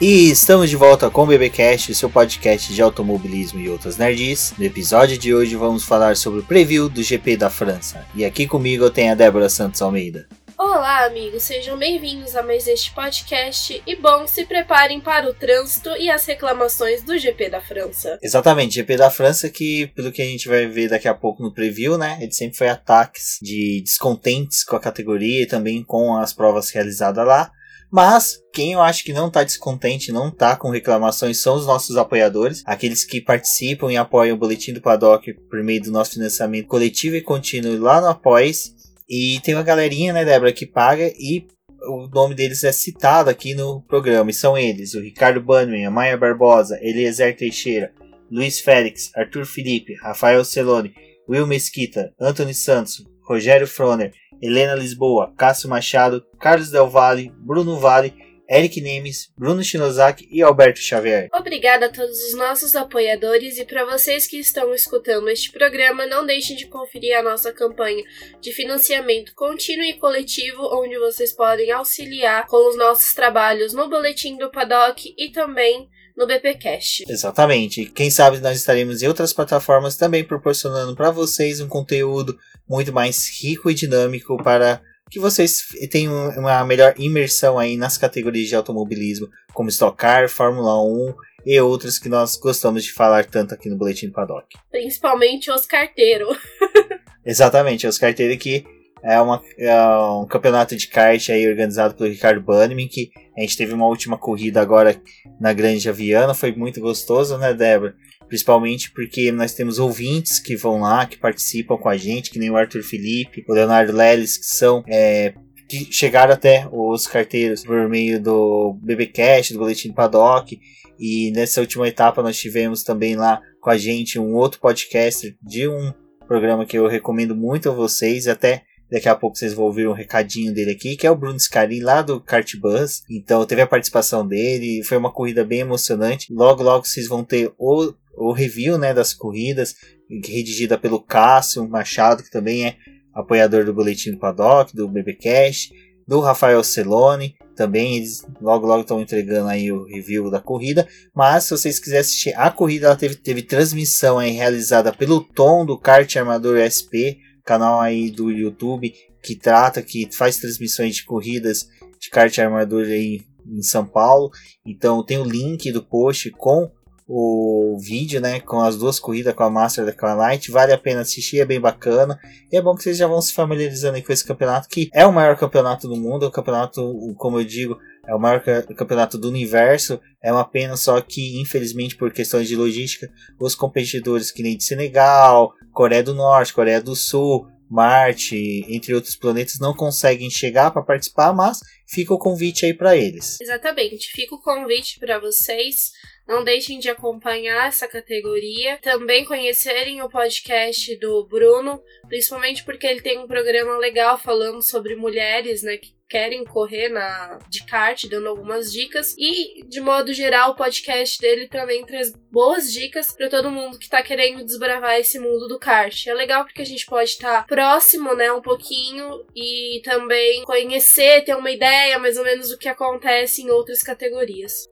E 0.00 0.30
estamos 0.30 0.70
de 0.70 0.76
volta 0.76 1.10
com 1.10 1.24
o 1.24 1.26
BBcast, 1.26 1.94
seu 1.94 2.08
podcast 2.08 2.72
de 2.72 2.80
automobilismo 2.80 3.60
e 3.60 3.68
outras 3.68 3.98
nerds. 3.98 4.54
No 4.56 4.64
episódio 4.64 5.18
de 5.18 5.34
hoje 5.34 5.54
vamos 5.56 5.84
falar 5.84 6.16
sobre 6.16 6.40
o 6.40 6.42
preview 6.42 6.88
do 6.88 7.02
GP 7.02 7.36
da 7.36 7.50
França. 7.50 8.06
E 8.14 8.24
aqui 8.24 8.46
comigo 8.46 8.82
eu 8.82 8.90
tenho 8.90 9.12
a 9.12 9.14
Débora 9.14 9.50
Santos 9.50 9.82
Almeida. 9.82 10.26
Olá, 10.56 11.04
amigos, 11.04 11.42
sejam 11.42 11.76
bem-vindos 11.76 12.34
a 12.34 12.42
mais 12.42 12.66
este 12.66 12.94
podcast 12.94 13.82
e 13.86 13.94
bom, 13.94 14.26
se 14.26 14.46
preparem 14.46 15.02
para 15.02 15.28
o 15.28 15.34
trânsito 15.34 15.90
e 15.98 16.10
as 16.10 16.24
reclamações 16.24 17.02
do 17.02 17.18
GP 17.18 17.50
da 17.50 17.60
França. 17.60 18.18
Exatamente, 18.22 18.76
GP 18.76 18.96
da 18.96 19.10
França 19.10 19.50
que, 19.50 19.88
pelo 19.88 20.10
que 20.10 20.22
a 20.22 20.26
gente 20.26 20.48
vai 20.48 20.66
ver 20.66 20.88
daqui 20.88 21.08
a 21.08 21.14
pouco 21.14 21.42
no 21.42 21.52
preview, 21.52 21.98
né, 21.98 22.16
ele 22.22 22.32
sempre 22.32 22.56
foi 22.56 22.70
ataques 22.70 23.38
de 23.42 23.82
descontentes 23.84 24.64
com 24.64 24.76
a 24.76 24.80
categoria 24.80 25.42
e 25.42 25.46
também 25.46 25.82
com 25.82 26.16
as 26.16 26.32
provas 26.32 26.70
realizadas 26.70 27.26
lá. 27.26 27.52
Mas 27.90 28.38
quem 28.52 28.72
eu 28.72 28.80
acho 28.80 29.02
que 29.02 29.12
não 29.12 29.26
está 29.26 29.42
descontente, 29.42 30.12
não 30.12 30.28
está 30.28 30.54
com 30.54 30.70
reclamações, 30.70 31.38
são 31.38 31.56
os 31.56 31.66
nossos 31.66 31.96
apoiadores, 31.96 32.62
aqueles 32.64 33.04
que 33.04 33.20
participam 33.20 33.90
e 33.92 33.96
apoiam 33.96 34.36
o 34.36 34.38
Boletim 34.38 34.72
do 34.72 34.80
Paddock 34.80 35.32
por 35.48 35.62
meio 35.64 35.82
do 35.82 35.90
nosso 35.90 36.12
financiamento 36.12 36.68
coletivo 36.68 37.16
e 37.16 37.20
contínuo 37.20 37.78
lá 37.80 38.00
no 38.00 38.06
Apoies. 38.06 38.74
E 39.08 39.40
tem 39.40 39.54
uma 39.54 39.64
galerinha, 39.64 40.12
né, 40.12 40.24
Débora, 40.24 40.52
que 40.52 40.64
paga 40.64 41.12
e 41.18 41.44
o 41.82 42.06
nome 42.08 42.34
deles 42.34 42.62
é 42.62 42.70
citado 42.70 43.28
aqui 43.28 43.54
no 43.54 43.82
programa. 43.82 44.30
E 44.30 44.34
são 44.34 44.56
eles: 44.56 44.94
o 44.94 45.00
Ricardo 45.00 45.40
Bannerman, 45.40 45.86
a 45.86 45.90
Maia 45.90 46.16
Barbosa, 46.16 46.78
Eliezer 46.80 47.36
Teixeira, 47.36 47.92
Luiz 48.30 48.60
Félix, 48.60 49.10
Arthur 49.16 49.44
Felipe, 49.44 49.94
Rafael 49.94 50.44
Celone, 50.44 50.94
Will 51.28 51.46
Mesquita, 51.46 52.12
Anthony 52.20 52.54
Santos, 52.54 53.04
Rogério 53.22 53.66
Froner, 53.66 54.12
Helena 54.40 54.74
Lisboa, 54.74 55.32
Cássio 55.36 55.68
Machado, 55.68 56.24
Carlos 56.38 56.70
Del 56.70 56.88
Valle, 56.88 57.32
Bruno 57.36 57.78
Vale, 57.78 58.14
Eric 58.50 58.80
Nemes, 58.80 59.32
Bruno 59.38 59.62
Shinozaki 59.62 60.28
e 60.28 60.42
Alberto 60.42 60.80
Xavier. 60.80 61.28
Obrigada 61.32 61.86
a 61.86 61.88
todos 61.88 62.18
os 62.24 62.34
nossos 62.34 62.74
apoiadores 62.74 63.58
e 63.58 63.64
para 63.64 63.84
vocês 63.84 64.26
que 64.26 64.38
estão 64.38 64.74
escutando 64.74 65.28
este 65.28 65.52
programa, 65.52 66.04
não 66.04 66.26
deixem 66.26 66.56
de 66.56 66.66
conferir 66.66 67.16
a 67.16 67.22
nossa 67.22 67.52
campanha 67.52 68.02
de 68.40 68.52
financiamento 68.52 69.32
contínuo 69.36 69.84
e 69.84 69.94
coletivo, 69.94 70.62
onde 70.72 70.98
vocês 70.98 71.32
podem 71.32 71.70
auxiliar 71.70 72.44
com 72.48 72.68
os 72.68 72.76
nossos 72.76 73.14
trabalhos 73.14 73.72
no 73.72 73.88
Boletim 73.88 74.36
do 74.36 74.50
Paddock 74.50 75.14
e 75.16 75.30
também 75.30 75.88
no 76.20 76.26
BPcast. 76.26 77.04
Exatamente. 77.08 77.86
Quem 77.86 78.10
sabe 78.10 78.38
nós 78.40 78.58
estaremos 78.58 79.02
em 79.02 79.08
outras 79.08 79.32
plataformas 79.32 79.96
também 79.96 80.22
proporcionando 80.22 80.94
para 80.94 81.10
vocês 81.10 81.60
um 81.60 81.68
conteúdo 81.68 82.38
muito 82.68 82.92
mais 82.92 83.26
rico 83.42 83.70
e 83.70 83.74
dinâmico 83.74 84.36
para 84.36 84.82
que 85.10 85.18
vocês 85.18 85.66
tenham 85.90 86.28
uma 86.36 86.62
melhor 86.64 86.94
imersão 86.98 87.58
aí 87.58 87.76
nas 87.76 87.96
categorias 87.96 88.48
de 88.48 88.54
automobilismo, 88.54 89.28
como 89.54 89.70
Stock 89.70 89.96
Car, 89.96 90.28
Fórmula 90.28 90.80
1 90.84 91.14
e 91.46 91.58
outras 91.58 91.98
que 91.98 92.08
nós 92.08 92.36
gostamos 92.36 92.84
de 92.84 92.92
falar 92.92 93.24
tanto 93.24 93.54
aqui 93.54 93.70
no 93.70 93.76
Boletim 93.76 94.10
Paddock. 94.10 94.46
Principalmente 94.70 95.50
os 95.50 95.64
carteiros. 95.64 96.36
Exatamente, 97.24 97.86
os 97.86 97.98
carteiros 97.98 98.36
que 98.36 98.64
é, 99.02 99.20
uma, 99.20 99.42
é, 99.58 99.74
um 100.20 100.26
campeonato 100.26 100.76
de 100.76 100.88
kart 100.88 101.30
aí 101.30 101.48
organizado 101.48 101.94
pelo 101.94 102.10
Ricardo 102.10 102.40
Bannerman, 102.40 102.88
que 102.88 103.10
a 103.36 103.40
gente 103.40 103.56
teve 103.56 103.72
uma 103.72 103.86
última 103.86 104.18
corrida 104.18 104.60
agora 104.60 105.00
na 105.40 105.52
Grande 105.52 105.88
Aviana, 105.88 106.34
foi 106.34 106.52
muito 106.52 106.80
gostoso, 106.80 107.38
né, 107.38 107.54
Débora? 107.54 107.94
Principalmente 108.28 108.92
porque 108.92 109.32
nós 109.32 109.54
temos 109.54 109.78
ouvintes 109.78 110.38
que 110.38 110.54
vão 110.54 110.80
lá, 110.80 111.04
que 111.04 111.18
participam 111.18 111.76
com 111.76 111.88
a 111.88 111.96
gente, 111.96 112.30
que 112.30 112.38
nem 112.38 112.50
o 112.50 112.56
Arthur 112.56 112.82
Felipe, 112.82 113.44
o 113.48 113.52
Leonardo 113.52 113.92
Leles, 113.92 114.38
que 114.38 114.46
são 114.46 114.84
é, 114.86 115.34
que 115.68 115.92
chegaram 115.92 116.34
até 116.34 116.68
os 116.72 117.06
carteiros 117.06 117.64
por 117.64 117.88
meio 117.88 118.20
do 118.20 118.76
BBcast, 118.82 119.52
do 119.52 119.60
Boletim 119.60 119.92
Paddock. 119.92 120.60
E 120.98 121.30
nessa 121.30 121.60
última 121.60 121.86
etapa 121.86 122.22
nós 122.22 122.38
tivemos 122.38 122.82
também 122.82 123.16
lá 123.16 123.40
com 123.60 123.70
a 123.70 123.78
gente 123.78 124.18
um 124.18 124.34
outro 124.34 124.60
podcast 124.60 125.36
de 125.40 125.68
um 125.68 125.92
programa 126.26 126.66
que 126.66 126.76
eu 126.76 126.86
recomendo 126.86 127.34
muito 127.34 127.70
a 127.70 127.72
vocês, 127.72 128.26
até 128.26 128.62
Daqui 128.90 129.08
a 129.08 129.14
pouco 129.14 129.36
vocês 129.36 129.54
vão 129.54 129.66
ouvir 129.66 129.86
um 129.86 129.92
recadinho 129.92 130.52
dele 130.52 130.72
aqui, 130.72 130.96
que 130.96 131.06
é 131.06 131.10
o 131.10 131.16
Bruno 131.16 131.38
Scarin 131.38 131.80
lá 131.80 132.02
do 132.02 132.20
Kart 132.20 132.56
Bus. 132.56 133.02
Então 133.08 133.46
teve 133.46 133.62
a 133.62 133.66
participação 133.66 134.26
dele, 134.26 134.82
foi 134.82 134.96
uma 134.98 135.12
corrida 135.12 135.44
bem 135.44 135.60
emocionante. 135.60 136.32
Logo, 136.32 136.62
logo 136.62 136.84
vocês 136.84 137.06
vão 137.06 137.22
ter 137.22 137.52
o, 137.56 137.92
o 138.16 138.32
review 138.32 138.76
né, 138.76 138.92
das 138.92 139.14
corridas, 139.14 139.76
redigida 140.08 140.76
pelo 140.76 141.00
Cássio 141.00 141.68
Machado, 141.68 142.24
que 142.24 142.30
também 142.30 142.66
é 142.66 142.76
apoiador 143.14 143.64
do 143.64 143.72
Boletim 143.72 144.10
do 144.10 144.18
Paddock, 144.18 144.74
do 144.74 144.88
BBcast, 144.88 145.72
do 146.06 146.18
Rafael 146.18 146.62
Celone. 146.64 147.36
Também 147.54 147.96
eles 147.96 148.26
logo 148.40 148.66
logo 148.66 148.80
estão 148.80 149.00
entregando 149.00 149.48
aí 149.48 149.70
o 149.70 149.84
review 149.84 150.30
da 150.30 150.40
corrida. 150.40 150.88
Mas 151.14 151.44
se 151.44 151.50
vocês 151.50 151.78
quiserem 151.78 152.00
assistir 152.00 152.34
a 152.34 152.50
corrida, 152.50 152.86
ela 152.86 152.96
teve, 152.96 153.14
teve 153.14 153.42
transmissão 153.42 154.18
aí 154.18 154.32
realizada 154.32 154.92
pelo 154.92 155.20
Tom 155.20 155.64
do 155.64 155.78
Kart 155.78 156.16
Armador 156.16 156.58
SP 156.58 157.29
canal 157.44 157.80
aí 157.80 158.10
do 158.10 158.30
YouTube 158.30 158.92
que 159.22 159.34
trata, 159.34 159.82
que 159.82 160.08
faz 160.12 160.38
transmissões 160.38 160.96
de 160.96 161.04
corridas 161.04 161.68
de 161.98 162.08
kart 162.08 162.36
armador 162.38 162.84
aí 162.84 163.20
em 163.46 163.62
São 163.62 163.84
Paulo. 163.84 164.30
Então 164.64 165.04
tem 165.04 165.18
o 165.18 165.24
link 165.24 165.70
do 165.72 165.82
post 165.82 166.30
com 166.30 166.70
o 167.12 167.76
vídeo, 167.80 168.20
né, 168.20 168.38
com 168.38 168.60
as 168.60 168.76
duas 168.76 169.00
corridas 169.00 169.34
com 169.34 169.42
a 169.42 169.50
Master 169.50 169.84
da 169.84 169.92
Car 169.92 170.16
Light, 170.16 170.48
vale 170.48 170.72
a 170.72 170.78
pena 170.78 171.00
assistir, 171.00 171.40
é 171.40 171.44
bem 171.44 171.60
bacana. 171.60 172.16
E 172.52 172.56
é 172.56 172.62
bom 172.62 172.72
que 172.72 172.84
vocês 172.84 172.96
já 172.96 173.08
vão 173.08 173.20
se 173.20 173.32
familiarizando 173.32 174.00
com 174.00 174.12
esse 174.12 174.24
campeonato 174.24 174.68
que 174.68 174.88
é 174.94 175.04
o 175.04 175.12
maior 175.12 175.36
campeonato 175.36 175.88
do 175.88 175.96
mundo, 175.96 176.24
é 176.24 176.28
o 176.28 176.30
campeonato, 176.30 177.12
como 177.16 177.40
eu 177.40 177.44
digo, 177.44 177.76
é 178.10 178.14
o 178.14 178.18
maior 178.18 178.42
campeonato 178.76 179.16
do 179.16 179.28
universo. 179.28 180.00
É 180.20 180.32
uma 180.32 180.44
pena 180.44 180.76
só 180.76 181.00
que, 181.00 181.40
infelizmente, 181.40 181.96
por 181.96 182.12
questões 182.12 182.48
de 182.48 182.56
logística, 182.56 183.08
os 183.38 183.54
competidores 183.54 184.32
que 184.32 184.42
nem 184.42 184.56
de 184.56 184.64
Senegal, 184.64 185.52
Coreia 185.72 186.02
do 186.02 186.12
Norte, 186.12 186.52
Coreia 186.52 186.80
do 186.80 186.96
Sul, 186.96 187.46
Marte, 187.70 188.66
entre 188.68 188.92
outros 188.92 189.14
planetas, 189.14 189.60
não 189.60 189.72
conseguem 189.72 190.28
chegar 190.28 190.72
para 190.72 190.82
participar, 190.82 191.32
mas 191.32 191.60
fica 191.88 192.12
o 192.12 192.18
convite 192.18 192.66
aí 192.66 192.74
para 192.74 192.96
eles. 192.96 193.40
Exatamente, 193.40 194.10
fica 194.10 194.34
o 194.34 194.42
convite 194.42 194.98
para 194.98 195.20
vocês 195.20 195.92
não 196.30 196.44
deixem 196.44 196.78
de 196.78 196.88
acompanhar 196.88 197.66
essa 197.66 197.88
categoria. 197.88 198.78
Também 198.78 199.24
conhecerem 199.24 200.00
o 200.00 200.08
podcast 200.08 200.96
do 200.98 201.26
Bruno, 201.26 201.82
principalmente 202.08 202.62
porque 202.62 202.86
ele 202.86 203.00
tem 203.00 203.18
um 203.18 203.26
programa 203.26 203.76
legal 203.78 204.16
falando 204.16 204.62
sobre 204.62 204.94
mulheres, 204.94 205.64
né, 205.64 205.76
que 205.76 205.92
querem 206.10 206.44
correr 206.44 206.88
na 206.88 207.38
de 207.48 207.64
kart, 207.64 208.04
dando 208.06 208.28
algumas 208.28 208.72
dicas. 208.72 209.14
E, 209.16 209.64
de 209.66 209.80
modo 209.80 210.12
geral, 210.12 210.50
o 210.50 210.56
podcast 210.56 211.18
dele 211.20 211.46
também 211.46 211.86
traz 211.86 212.12
boas 212.32 212.72
dicas 212.72 213.12
para 213.12 213.30
todo 213.30 213.50
mundo 213.50 213.78
que 213.78 213.88
tá 213.88 214.02
querendo 214.02 214.44
desbravar 214.44 214.98
esse 214.98 215.20
mundo 215.20 215.46
do 215.46 215.58
kart. 215.58 216.06
É 216.08 216.12
legal 216.12 216.44
porque 216.44 216.62
a 216.62 216.66
gente 216.66 216.84
pode 216.84 217.10
estar 217.10 217.42
tá 217.42 217.46
próximo, 217.46 218.14
né, 218.14 218.32
um 218.32 218.42
pouquinho 218.42 219.24
e 219.34 219.80
também 219.84 220.42
conhecer, 220.44 221.24
ter 221.24 221.36
uma 221.36 221.50
ideia 221.50 221.98
mais 222.00 222.18
ou 222.18 222.24
menos 222.24 222.48
do 222.48 222.58
que 222.58 222.68
acontece 222.68 223.42
em 223.42 223.50
outras 223.50 223.80
categorias. 223.80 224.68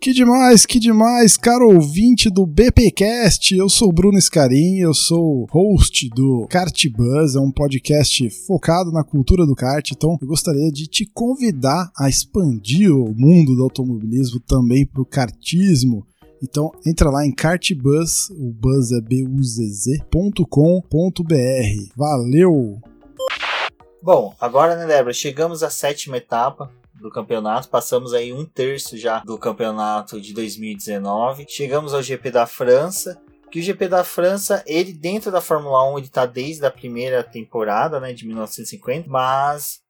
Que 0.00 0.12
demais, 0.12 0.64
que 0.64 0.78
demais, 0.78 1.36
caro 1.36 1.74
ouvinte 1.74 2.30
do 2.30 2.46
BPcast. 2.46 3.56
Eu 3.56 3.68
sou 3.68 3.92
Bruno 3.92 4.20
Scarim, 4.20 4.78
eu 4.78 4.94
sou 4.94 5.44
host 5.50 6.08
do 6.10 6.46
Kart 6.48 6.86
Buzz, 6.88 7.34
é 7.34 7.40
um 7.40 7.50
podcast 7.50 8.30
focado 8.46 8.92
na 8.92 9.02
cultura 9.02 9.44
do 9.44 9.56
kart. 9.56 9.90
Então, 9.90 10.16
eu 10.22 10.28
gostaria 10.28 10.70
de 10.70 10.86
te 10.86 11.04
convidar 11.12 11.90
a 11.98 12.08
expandir 12.08 12.94
o 12.94 13.12
mundo 13.12 13.56
do 13.56 13.64
automobilismo 13.64 14.38
também 14.38 14.86
para 14.86 15.02
o 15.02 15.06
kartismo. 15.06 16.06
Então, 16.40 16.70
entra 16.86 17.10
lá 17.10 17.26
em 17.26 17.32
kartbuzz, 17.32 18.30
o 18.30 18.52
buzz 18.52 18.92
é 18.92 19.00
buzz.com.br. 19.00 20.38
Valeu! 21.96 22.80
Bom, 24.00 24.32
agora, 24.40 24.76
né, 24.76 24.86
Débora, 24.86 25.12
chegamos 25.12 25.64
à 25.64 25.70
sétima 25.70 26.18
etapa 26.18 26.70
do 27.00 27.10
campeonato. 27.10 27.68
Passamos 27.68 28.12
aí 28.12 28.32
um 28.32 28.44
terço 28.44 28.96
já 28.96 29.20
do 29.20 29.38
campeonato 29.38 30.20
de 30.20 30.32
2019. 30.32 31.46
Chegamos 31.48 31.94
ao 31.94 32.02
GP 32.02 32.30
da 32.30 32.46
França. 32.46 33.20
Que 33.50 33.60
o 33.60 33.62
GP 33.62 33.88
da 33.88 34.04
França, 34.04 34.62
ele 34.66 34.92
dentro 34.92 35.32
da 35.32 35.40
Fórmula 35.40 35.90
1, 35.94 35.98
ele 35.98 36.08
tá 36.08 36.26
desde 36.26 36.66
a 36.66 36.70
primeira 36.70 37.24
temporada, 37.24 37.98
né, 37.98 38.12
de 38.12 38.26
1950, 38.26 39.08
mas 39.08 39.80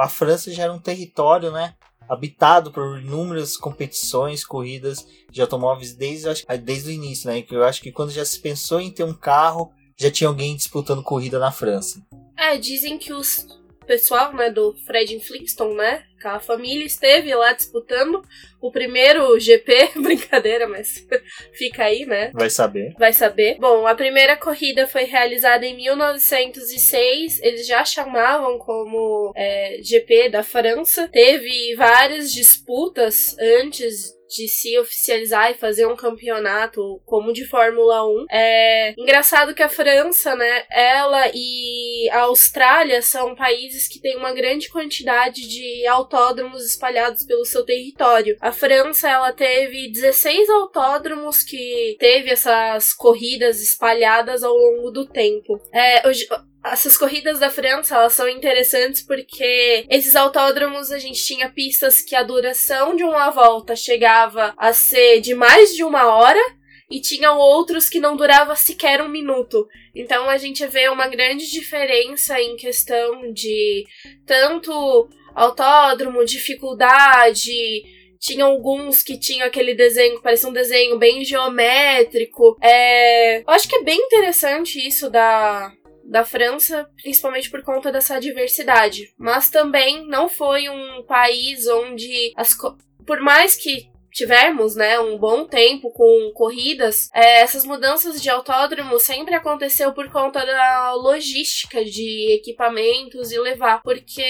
a 0.00 0.08
França 0.08 0.52
já 0.52 0.62
era 0.62 0.72
um 0.72 0.78
território, 0.78 1.50
né, 1.50 1.74
habitado 2.08 2.70
por 2.70 3.00
inúmeras 3.00 3.56
competições, 3.56 4.44
corridas 4.44 5.06
de 5.30 5.40
automóveis 5.40 5.94
desde, 5.94 6.28
desde 6.62 6.90
o 6.90 6.92
início, 6.92 7.28
né? 7.28 7.42
Que 7.42 7.54
eu 7.54 7.64
acho 7.64 7.82
que 7.82 7.92
quando 7.92 8.10
já 8.10 8.24
se 8.24 8.40
pensou 8.40 8.80
em 8.80 8.90
ter 8.90 9.04
um 9.04 9.12
carro, 9.12 9.72
já 9.96 10.10
tinha 10.10 10.28
alguém 10.28 10.56
disputando 10.56 11.02
corrida 11.02 11.38
na 11.38 11.52
França. 11.52 12.00
É, 12.36 12.56
dizem 12.56 12.98
que 12.98 13.12
os 13.12 13.46
pessoal, 13.88 14.34
né, 14.34 14.50
do 14.50 14.74
Fred 14.86 15.18
Flintstone, 15.18 15.74
né? 15.74 16.04
Aquela 16.18 16.38
família 16.38 16.84
esteve 16.84 17.34
lá 17.34 17.52
disputando 17.52 18.22
o 18.60 18.70
primeiro 18.70 19.38
GP, 19.40 19.92
brincadeira, 20.02 20.68
mas 20.68 21.06
fica 21.56 21.84
aí, 21.84 22.04
né? 22.04 22.30
Vai 22.34 22.50
saber. 22.50 22.92
Vai 22.98 23.12
saber. 23.12 23.56
Bom, 23.58 23.86
a 23.86 23.94
primeira 23.94 24.36
corrida 24.36 24.86
foi 24.86 25.04
realizada 25.04 25.64
em 25.64 25.76
1906. 25.76 27.40
Eles 27.40 27.66
já 27.66 27.84
chamavam 27.84 28.58
como 28.58 29.32
é, 29.34 29.78
GP 29.80 30.28
da 30.28 30.42
França. 30.42 31.08
Teve 31.08 31.74
várias 31.76 32.30
disputas 32.30 33.36
antes 33.38 34.17
de 34.28 34.48
se 34.48 34.78
oficializar 34.78 35.50
e 35.50 35.54
fazer 35.54 35.86
um 35.86 35.96
campeonato 35.96 37.00
como 37.04 37.32
de 37.32 37.46
Fórmula 37.46 38.06
1. 38.06 38.26
É 38.30 38.94
engraçado 38.96 39.54
que 39.54 39.62
a 39.62 39.68
França, 39.68 40.34
né, 40.34 40.64
ela 40.70 41.30
e 41.34 42.08
a 42.10 42.22
Austrália 42.22 43.00
são 43.02 43.34
países 43.34 43.88
que 43.88 44.00
têm 44.00 44.16
uma 44.16 44.32
grande 44.32 44.68
quantidade 44.68 45.48
de 45.48 45.86
autódromos 45.86 46.64
espalhados 46.64 47.24
pelo 47.24 47.44
seu 47.44 47.64
território. 47.64 48.36
A 48.40 48.52
França, 48.52 49.08
ela 49.08 49.32
teve 49.32 49.90
16 49.90 50.48
autódromos 50.50 51.42
que 51.42 51.96
teve 51.98 52.30
essas 52.30 52.92
corridas 52.92 53.62
espalhadas 53.62 54.42
ao 54.42 54.54
longo 54.54 54.90
do 54.90 55.06
tempo. 55.06 55.60
É, 55.72 56.06
hoje, 56.06 56.26
essas 56.72 56.96
corridas 56.96 57.38
da 57.38 57.50
França, 57.50 57.94
elas 57.94 58.12
são 58.12 58.28
interessantes 58.28 59.02
porque 59.02 59.86
esses 59.88 60.14
autódromos 60.14 60.90
a 60.90 60.98
gente 60.98 61.22
tinha 61.24 61.50
pistas 61.50 62.00
que 62.02 62.14
a 62.14 62.22
duração 62.22 62.94
de 62.96 63.04
uma 63.04 63.30
volta 63.30 63.74
chegava 63.76 64.54
a 64.56 64.72
ser 64.72 65.20
de 65.20 65.34
mais 65.34 65.74
de 65.74 65.84
uma 65.84 66.14
hora 66.14 66.40
e 66.90 67.00
tinham 67.00 67.38
outros 67.38 67.88
que 67.88 68.00
não 68.00 68.16
durava 68.16 68.56
sequer 68.56 69.02
um 69.02 69.08
minuto. 69.08 69.68
Então 69.94 70.28
a 70.28 70.38
gente 70.38 70.66
vê 70.66 70.88
uma 70.88 71.06
grande 71.06 71.50
diferença 71.50 72.40
em 72.40 72.56
questão 72.56 73.32
de 73.32 73.84
tanto 74.26 75.08
autódromo, 75.34 76.24
dificuldade, 76.24 77.52
tinha 78.18 78.44
alguns 78.44 79.02
que 79.02 79.18
tinham 79.18 79.46
aquele 79.46 79.74
desenho, 79.74 80.20
parecia 80.20 80.48
um 80.48 80.52
desenho 80.52 80.98
bem 80.98 81.24
geométrico. 81.24 82.56
É, 82.60 83.40
eu 83.40 83.50
acho 83.50 83.68
que 83.68 83.76
é 83.76 83.82
bem 83.82 83.98
interessante 83.98 84.84
isso 84.84 85.08
da, 85.08 85.72
da 86.08 86.24
França, 86.24 86.88
principalmente 87.02 87.50
por 87.50 87.62
conta 87.62 87.92
dessa 87.92 88.18
diversidade. 88.18 89.12
Mas 89.18 89.50
também 89.50 90.06
não 90.06 90.28
foi 90.28 90.68
um 90.68 91.04
país 91.06 91.66
onde 91.68 92.32
as 92.36 92.56
por 93.06 93.20
mais 93.20 93.56
que 93.56 93.90
tivemos, 94.10 94.74
né, 94.74 94.98
um 94.98 95.16
bom 95.16 95.44
tempo 95.44 95.92
com 95.92 96.32
corridas, 96.34 97.08
é, 97.14 97.40
essas 97.40 97.64
mudanças 97.64 98.20
de 98.20 98.28
autódromo 98.28 98.98
sempre 98.98 99.34
aconteceu 99.34 99.92
por 99.92 100.10
conta 100.10 100.44
da 100.44 100.94
logística 100.94 101.84
de 101.84 102.32
equipamentos 102.32 103.30
e 103.30 103.38
levar, 103.38 103.82
porque 103.82 104.22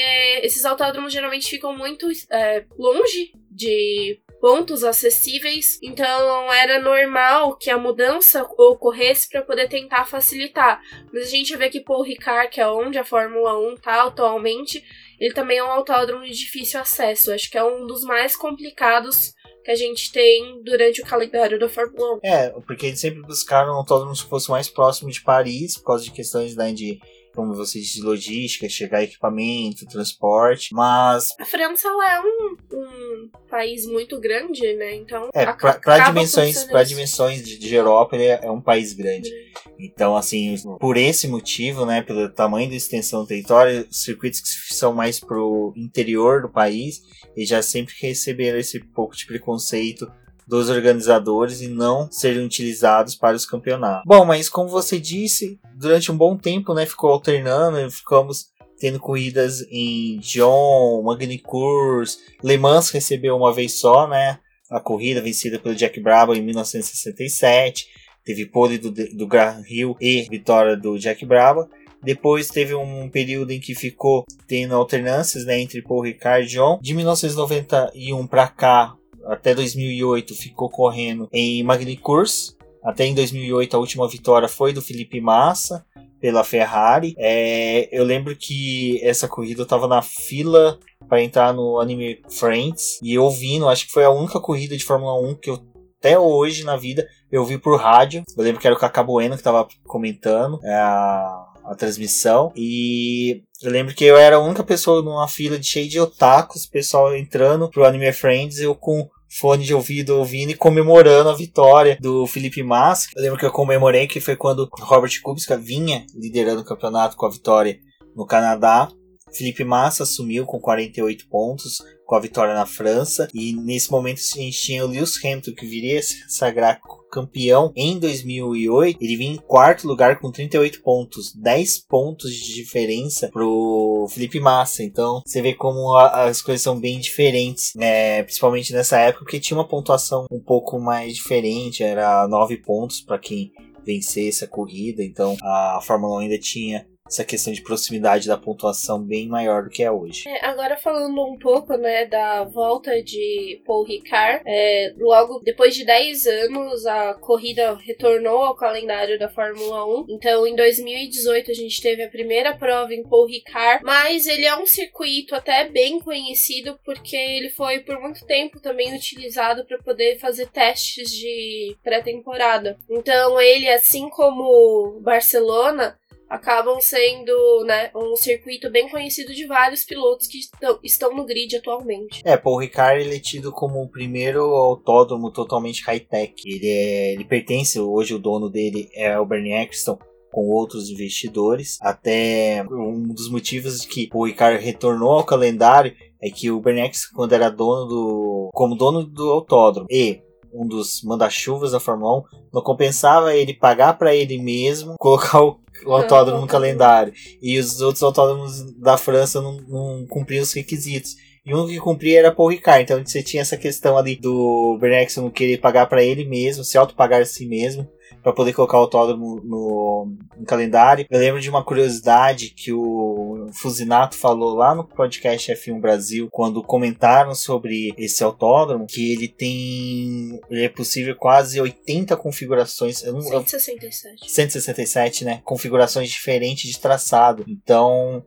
esses 0.43 0.65
autódromos 0.65 1.13
geralmente 1.13 1.49
ficam 1.49 1.77
muito 1.77 2.07
é, 2.31 2.65
longe 2.77 3.33
de 3.51 4.21
pontos 4.41 4.85
acessíveis, 4.85 5.79
então 5.83 6.53
era 6.53 6.81
normal 6.81 7.57
que 7.57 7.71
a 7.71 7.79
mudança 7.79 8.43
ocorresse 8.57 9.29
para 9.29 9.43
poder 9.43 9.69
tentar 9.69 10.05
facilitar. 10.05 10.81
Mas 11.13 11.25
a 11.25 11.31
gente 11.31 11.57
vê 11.57 11.69
que 11.69 11.81
Paul 11.81 12.03
Ricard, 12.03 12.51
que 12.51 12.61
é 12.61 12.69
onde 12.69 12.99
a 12.99 13.05
Fórmula 13.05 13.59
1 13.59 13.75
está 13.75 14.05
atualmente, 14.05 14.83
ele 15.19 15.35
também 15.35 15.59
é 15.59 15.65
um 15.65 15.71
autódromo 15.71 16.25
de 16.25 16.33
difícil 16.33 16.81
acesso. 16.81 17.33
Acho 17.33 17.51
que 17.51 17.59
é 17.59 17.65
um 17.65 17.87
dos 17.87 18.05
mais 18.05 18.37
complicados 18.37 19.35
que 19.65 19.71
a 19.71 19.75
gente 19.75 20.13
tem 20.13 20.63
durante 20.63 21.03
o 21.03 21.07
calendário 21.07 21.59
da 21.59 21.69
Fórmula 21.69 22.15
1. 22.17 22.21
É, 22.23 22.51
porque 22.67 22.87
eles 22.87 23.01
sempre 23.01 23.23
buscaram 23.23 23.75
autódromos 23.75 24.23
que 24.23 24.29
fosse 24.31 24.51
mais 24.51 24.69
próximo 24.69 25.11
de 25.11 25.21
Paris, 25.21 25.77
por 25.77 25.85
causa 25.85 26.05
de 26.05 26.13
questões 26.13 26.57
né, 26.57 26.73
de 26.73 27.01
como 27.39 27.55
você 27.55 27.79
disse, 27.79 28.03
logística, 28.03 28.69
chegar 28.69 29.05
equipamento, 29.05 29.87
transporte, 29.87 30.75
mas... 30.75 31.33
A 31.39 31.45
França, 31.45 31.87
ela 31.87 32.13
é 32.13 32.21
um, 32.21 32.57
um 32.73 33.31
país 33.49 33.87
muito 33.87 34.19
grande, 34.19 34.75
né, 34.75 34.97
então... 34.97 35.29
É, 35.33 35.47
para 35.47 36.11
dimensões, 36.11 36.65
pra 36.65 36.83
dimensões 36.83 37.47
de, 37.47 37.57
de 37.57 37.73
Europa, 37.73 38.17
ele 38.17 38.25
é, 38.25 38.41
é, 38.43 38.51
um 38.51 38.61
país 38.61 38.93
grande. 38.93 39.31
Então, 39.79 40.17
assim, 40.17 40.57
por 40.81 40.97
esse 40.97 41.29
motivo, 41.29 41.87
né, 41.87 42.03
pelo 42.03 42.29
tamanho 42.29 42.69
da 42.69 42.75
extensão 42.75 43.23
do 43.23 43.29
território, 43.29 43.87
circuitos 43.89 44.41
que 44.41 44.75
são 44.75 44.93
mais 44.93 45.21
pro 45.21 45.73
interior 45.77 46.43
do 46.43 46.49
país, 46.49 47.03
eles 47.37 47.49
já 47.49 47.63
sempre 47.63 47.95
receberam 48.01 48.59
esse 48.59 48.81
pouco 48.81 49.15
de 49.15 49.25
preconceito 49.27 50.11
dos 50.49 50.71
organizadores 50.71 51.61
e 51.61 51.69
não 51.69 52.11
serem 52.11 52.45
utilizados 52.45 53.15
para 53.15 53.37
os 53.37 53.45
campeonatos. 53.45 54.05
Bom, 54.07 54.25
mas 54.25 54.49
como 54.49 54.69
você 54.69 54.99
disse, 54.99 55.61
durante 55.77 56.11
um 56.11 56.17
bom 56.17 56.37
tempo, 56.37 56.73
né, 56.73 56.87
ficou 56.87 57.11
alternando, 57.11 57.91
ficamos 57.91 58.47
tendo 58.81 58.99
corridas 58.99 59.61
em 59.71 60.19
Dijon, 60.19 61.03
Magny-Cours, 61.03 62.19
Le 62.43 62.57
Mans 62.57 62.89
recebeu 62.91 63.37
uma 63.37 63.53
vez 63.53 63.79
só, 63.79 64.09
né, 64.09 64.39
a 64.71 64.81
corrida 64.81 65.21
vencida 65.21 65.59
pelo 65.59 65.75
Jack 65.75 66.01
Brabham 66.01 66.37
em 66.37 66.43
1967, 66.43 67.87
teve 68.25 68.47
pole 68.47 68.79
do, 68.79 68.91
do 68.91 69.29
Hill 69.69 69.97
e 70.01 70.23
vitória 70.31 70.77
do 70.77 70.99
Jack 70.99 71.25
Brabham. 71.27 71.69
Depois 72.03 72.47
teve 72.47 72.75
um 72.75 73.09
período 73.11 73.51
em 73.51 73.59
que 73.59 73.75
ficou 73.75 74.25
tendo 74.47 74.75
alternâncias 74.75 75.45
né, 75.45 75.61
entre 75.61 75.83
Paul 75.83 76.03
Ricard 76.03 76.47
e 76.47 76.49
John. 76.49 76.79
De 76.81 76.95
1991 76.95 78.27
para 78.27 78.47
cá, 78.47 78.95
até 79.29 79.55
2008 79.55 80.35
ficou 80.35 80.69
correndo 80.69 81.29
em 81.33 81.63
Magny-Cours. 81.63 82.57
Até 82.83 83.05
em 83.05 83.15
2008 83.15 83.77
a 83.77 83.81
última 83.81 84.09
vitória 84.09 84.49
foi 84.49 84.73
do 84.73 84.81
Felipe 84.81 85.21
Massa 85.21 85.85
pela 86.21 86.45
Ferrari. 86.45 87.15
É, 87.19 87.89
eu 87.97 88.05
lembro 88.05 88.35
que 88.37 89.01
essa 89.03 89.29
corrida 89.29 89.63
eu 89.63 89.67
tava 89.67 89.87
na 89.87 90.03
fila 90.03 90.79
para 91.09 91.23
entrar 91.23 91.53
no 91.53 91.81
Anime 91.81 92.21
Friends 92.29 92.99
e 93.03 93.19
ouvindo, 93.19 93.69
acho 93.69 93.87
que 93.87 93.93
foi 93.93 94.05
a 94.05 94.11
única 94.11 94.41
corrida 94.41 94.77
de 94.77 94.85
Fórmula 94.85 95.15
1 95.21 95.35
que 95.37 95.51
eu 95.51 95.63
até 95.99 96.17
hoje 96.17 96.63
na 96.63 96.77
vida 96.77 97.09
eu 97.31 97.45
vi 97.45 97.59
por 97.59 97.79
rádio. 97.79 98.23
Eu 98.37 98.45
lembro 98.45 98.61
que 98.61 98.67
era 98.67 98.77
o 98.77 98.79
Cacá 98.79 99.03
Bueno 99.03 99.37
que 99.37 99.43
tava 99.43 99.67
comentando 99.85 100.61
é, 100.63 100.75
a, 100.75 101.45
a 101.65 101.75
transmissão 101.77 102.53
e 102.55 103.43
eu 103.61 103.71
lembro 103.71 103.95
que 103.95 104.05
eu 104.05 104.17
era 104.17 104.37
a 104.37 104.41
única 104.41 104.63
pessoa 104.63 105.03
numa 105.03 105.27
fila 105.27 105.59
de 105.59 105.67
cheio 105.67 105.89
de 105.89 105.99
otakus, 105.99 106.67
pessoal 106.67 107.17
entrando 107.17 107.69
pro 107.69 107.85
Anime 107.85 108.13
Friends, 108.13 108.61
eu 108.61 108.75
com 108.75 109.09
fone 109.29 109.65
de 109.65 109.75
ouvido 109.75 110.17
ouvindo 110.17 110.51
e 110.51 110.57
comemorando 110.57 111.29
a 111.29 111.35
vitória 111.35 111.99
do 112.01 112.27
Felipe 112.27 112.63
Massa. 112.63 113.09
Eu 113.15 113.23
lembro 113.23 113.39
que 113.39 113.45
eu 113.45 113.53
comemorei 113.53 114.07
que 114.07 114.21
foi 114.21 114.37
quando 114.37 114.69
Robert 114.81 115.13
Kubica 115.23 115.57
vinha 115.57 116.07
liderando 116.15 116.63
o 116.63 116.65
campeonato 116.65 117.17
com 117.17 117.27
a 117.27 117.31
vitória 117.31 117.79
no 118.17 118.27
Canadá. 118.27 118.89
Felipe 119.33 119.65
Massa 119.65 120.05
assumiu 120.05 120.47
com 120.47 120.59
48 120.59 121.29
pontos 121.29 121.83
com 122.07 122.15
a 122.15 122.21
vitória 122.21 122.55
na 122.55 122.65
França 122.65 123.29
e 123.35 123.53
nesse 123.53 123.91
momento 123.91 124.19
a 124.19 124.39
gente 124.39 124.59
tinha 124.59 124.83
o 124.83 124.89
Lewis 124.89 125.23
Hamilton 125.23 125.53
que 125.53 125.67
viria 125.67 126.03
se 126.03 126.25
sagrar 126.27 126.81
campeão 127.11 127.73
em 127.77 127.99
2008, 127.99 128.99
ele 129.01 129.17
vinha 129.17 129.33
em 129.33 129.37
quarto 129.37 129.87
lugar 129.87 130.19
com 130.21 130.31
38 130.31 130.83
pontos, 130.83 131.35
10 131.35 131.79
pontos 131.87 132.33
de 132.33 132.55
diferença 132.55 133.29
pro 133.29 134.07
Felipe 134.11 134.41
Massa. 134.41 134.83
Então 134.83 135.23
você 135.25 135.43
vê 135.43 135.55
como 135.55 135.95
a, 135.95 136.25
as 136.25 136.43
coisas 136.43 136.63
são 136.63 136.79
bem 136.79 136.99
diferentes, 136.99 137.73
né? 137.75 138.23
Principalmente 138.23 138.73
nessa 138.73 138.99
época, 138.99 139.25
porque 139.25 139.41
tinha 139.41 139.57
uma 139.57 139.69
pontuação 139.69 140.27
um 140.31 140.41
pouco 140.41 140.79
mais 140.79 141.15
diferente, 141.15 141.83
era 141.83 142.27
9 142.29 142.59
pontos 142.59 143.01
para 143.01 143.19
quem 143.19 143.53
vencesse 143.85 144.45
a 144.45 144.49
corrida, 144.49 145.03
então 145.03 145.35
a 145.43 145.81
Fórmula 145.83 146.17
1 146.17 146.19
ainda 146.19 146.39
tinha 146.39 146.87
essa 147.09 147.25
questão 147.25 147.53
de 147.53 147.63
proximidade 147.63 148.29
da 148.29 148.37
pontuação 148.37 149.03
bem 149.03 149.27
maior 149.27 149.65
do 149.65 149.71
que 149.71 149.83
é 149.83 149.91
hoje. 149.91 150.29
É, 150.29 150.45
agora 150.47 150.77
falando 150.77 151.21
um 151.25 151.39
pouco, 151.39 151.77
né, 151.77 152.07
da 152.07 152.45
volta 152.45 153.03
de 153.03 153.63
Paul 153.67 153.85
Ricard, 153.85 154.43
é, 154.47 154.93
logo 154.99 155.41
depois 155.41 155.75
de 155.75 155.85
10 155.85 156.27
anos 156.27 156.87
a 156.87 157.15
corrida 157.15 157.75
retornou 157.77 158.45
ao 158.45 158.55
calendário 158.55 159.19
da 159.19 159.29
Fórmula 159.29 159.87
1. 160.03 160.07
Então, 160.11 160.47
em 160.47 160.55
2018 160.55 161.51
a 161.51 161.55
gente 161.55 161.81
teve 161.81 162.03
a 162.03 162.11
primeira 162.11 162.55
prova 162.55 162.95
em 162.95 163.03
Paul 163.03 163.27
Ricard, 163.27 163.83
mas 163.83 164.27
ele 164.27 164.45
é 164.45 164.57
um 164.57 164.67
circuito 164.67 165.35
até 165.35 165.69
bem 165.69 165.99
conhecido 166.01 166.79
porque 166.85 167.17
ele 167.17 167.51
foi 167.51 167.81
por 167.81 167.99
muito 168.01 168.25
tempo 168.27 168.61
também 168.61 168.95
utilizado 168.95 169.65
para 169.65 169.79
poder 169.79 170.19
fazer 170.19 170.49
testes 170.49 171.11
de 171.11 171.77
pré-temporada. 171.83 172.79
Então, 172.91 173.41
ele 173.41 173.69
assim 173.69 174.09
como 174.11 175.01
Barcelona 175.01 175.99
acabam 176.29 176.81
sendo 176.81 177.65
né, 177.65 177.91
um 177.95 178.15
circuito 178.17 178.71
bem 178.71 178.89
conhecido 178.89 179.33
de 179.33 179.47
vários 179.47 179.85
pilotos 179.85 180.27
que 180.27 180.41
estão 180.83 181.15
no 181.15 181.25
grid 181.25 181.57
atualmente. 181.57 182.21
É, 182.25 182.37
Paul 182.37 182.59
Ricard 182.59 183.01
ele 183.01 183.17
é 183.17 183.21
tido 183.21 183.51
como 183.53 183.83
o 183.83 183.89
primeiro 183.89 184.43
autódromo 184.43 185.31
totalmente 185.31 185.83
high-tech. 185.85 186.35
Ele, 186.45 186.69
é, 186.69 187.13
ele 187.15 187.25
pertence, 187.25 187.81
hoje 187.81 188.15
o 188.15 188.19
dono 188.19 188.51
dele 188.51 188.89
é 188.95 189.19
o 189.19 189.27
Bernie 189.27 189.55
Eccleston, 189.55 189.99
com 190.31 190.49
outros 190.49 190.91
investidores. 190.91 191.79
Até 191.81 192.65
um 192.71 193.09
dos 193.09 193.31
motivos 193.31 193.85
que 193.85 194.09
o 194.13 194.27
Ricard 194.27 194.63
retornou 194.63 195.13
ao 195.13 195.25
calendário 195.25 195.95
é 196.21 196.31
que 196.31 196.51
o 196.51 196.61
Bernie 196.61 196.85
Eccleston, 196.85 197.15
quando 197.15 197.33
era 197.33 197.49
dono 197.49 197.87
do, 197.87 198.51
como 198.53 198.75
dono 198.75 199.05
do 199.05 199.31
autódromo 199.31 199.87
e 199.91 200.21
um 200.53 200.67
dos 200.67 201.03
manda-chuvas 201.03 201.73
da 201.73 201.81
Fórmula 201.81 202.21
1, 202.21 202.23
não 202.55 202.63
compensava 202.63 203.35
ele 203.35 203.55
pagar 203.55 203.99
para 203.99 204.15
ele 204.15 204.39
mesmo, 204.39 204.97
colocar 204.99 205.43
o 205.43 205.61
o 205.85 205.93
autódromo 205.93 206.41
no 206.41 206.47
calendário. 206.47 207.13
E 207.41 207.59
os 207.59 207.81
outros 207.81 208.03
autódromos 208.03 208.73
da 208.73 208.97
França 208.97 209.41
não, 209.41 209.57
não 209.69 210.07
cumpriam 210.07 210.43
os 210.43 210.53
requisitos. 210.53 211.17
E 211.45 211.55
um 211.55 211.67
que 211.67 211.79
cumpria 211.79 212.19
era 212.19 212.35
Paul 212.35 212.51
Ricard. 212.51 212.83
Então 212.83 213.05
você 213.05 213.23
tinha 213.23 213.43
essa 213.43 213.57
questão 213.57 213.97
ali 213.97 214.17
do 214.17 214.77
Bernexon 214.81 215.31
querer 215.31 215.59
pagar 215.59 215.87
para 215.87 216.03
ele 216.03 216.25
mesmo, 216.25 216.65
se 216.65 216.77
autopagar 216.77 217.23
a 217.23 217.25
si 217.25 217.47
mesmo 217.47 217.89
para 218.23 218.33
poder 218.33 218.53
colocar 218.53 218.79
o 218.79 218.83
autódromo 218.83 219.41
no, 219.45 220.17
no, 220.37 220.45
calendário. 220.45 221.07
Eu 221.11 221.19
lembro 221.19 221.41
de 221.41 221.49
uma 221.49 221.65
curiosidade 221.65 222.51
que 222.51 222.73
o 222.73 223.49
Fusinato 223.53 224.17
falou 224.17 224.55
lá 224.55 224.75
no 224.75 224.85
podcast 224.85 225.53
F1 225.53 225.81
Brasil, 225.81 226.29
quando 226.31 226.63
comentaram 226.63 227.35
sobre 227.35 227.95
esse 227.97 228.23
autódromo, 228.23 228.87
que 228.87 229.13
ele 229.13 229.29
tem. 229.29 230.41
Ele 230.51 230.65
é 230.65 230.69
possível 230.69 231.15
quase 231.17 231.61
80 231.61 232.17
configurações. 232.17 233.03
Eu 233.03 233.15
não, 233.15 233.23
167. 233.23 234.31
167, 234.31 235.25
né? 235.25 235.41
Configurações 235.45 236.11
diferentes 236.11 236.71
de 236.71 236.79
traçado. 236.79 237.45
Então, 237.47 238.25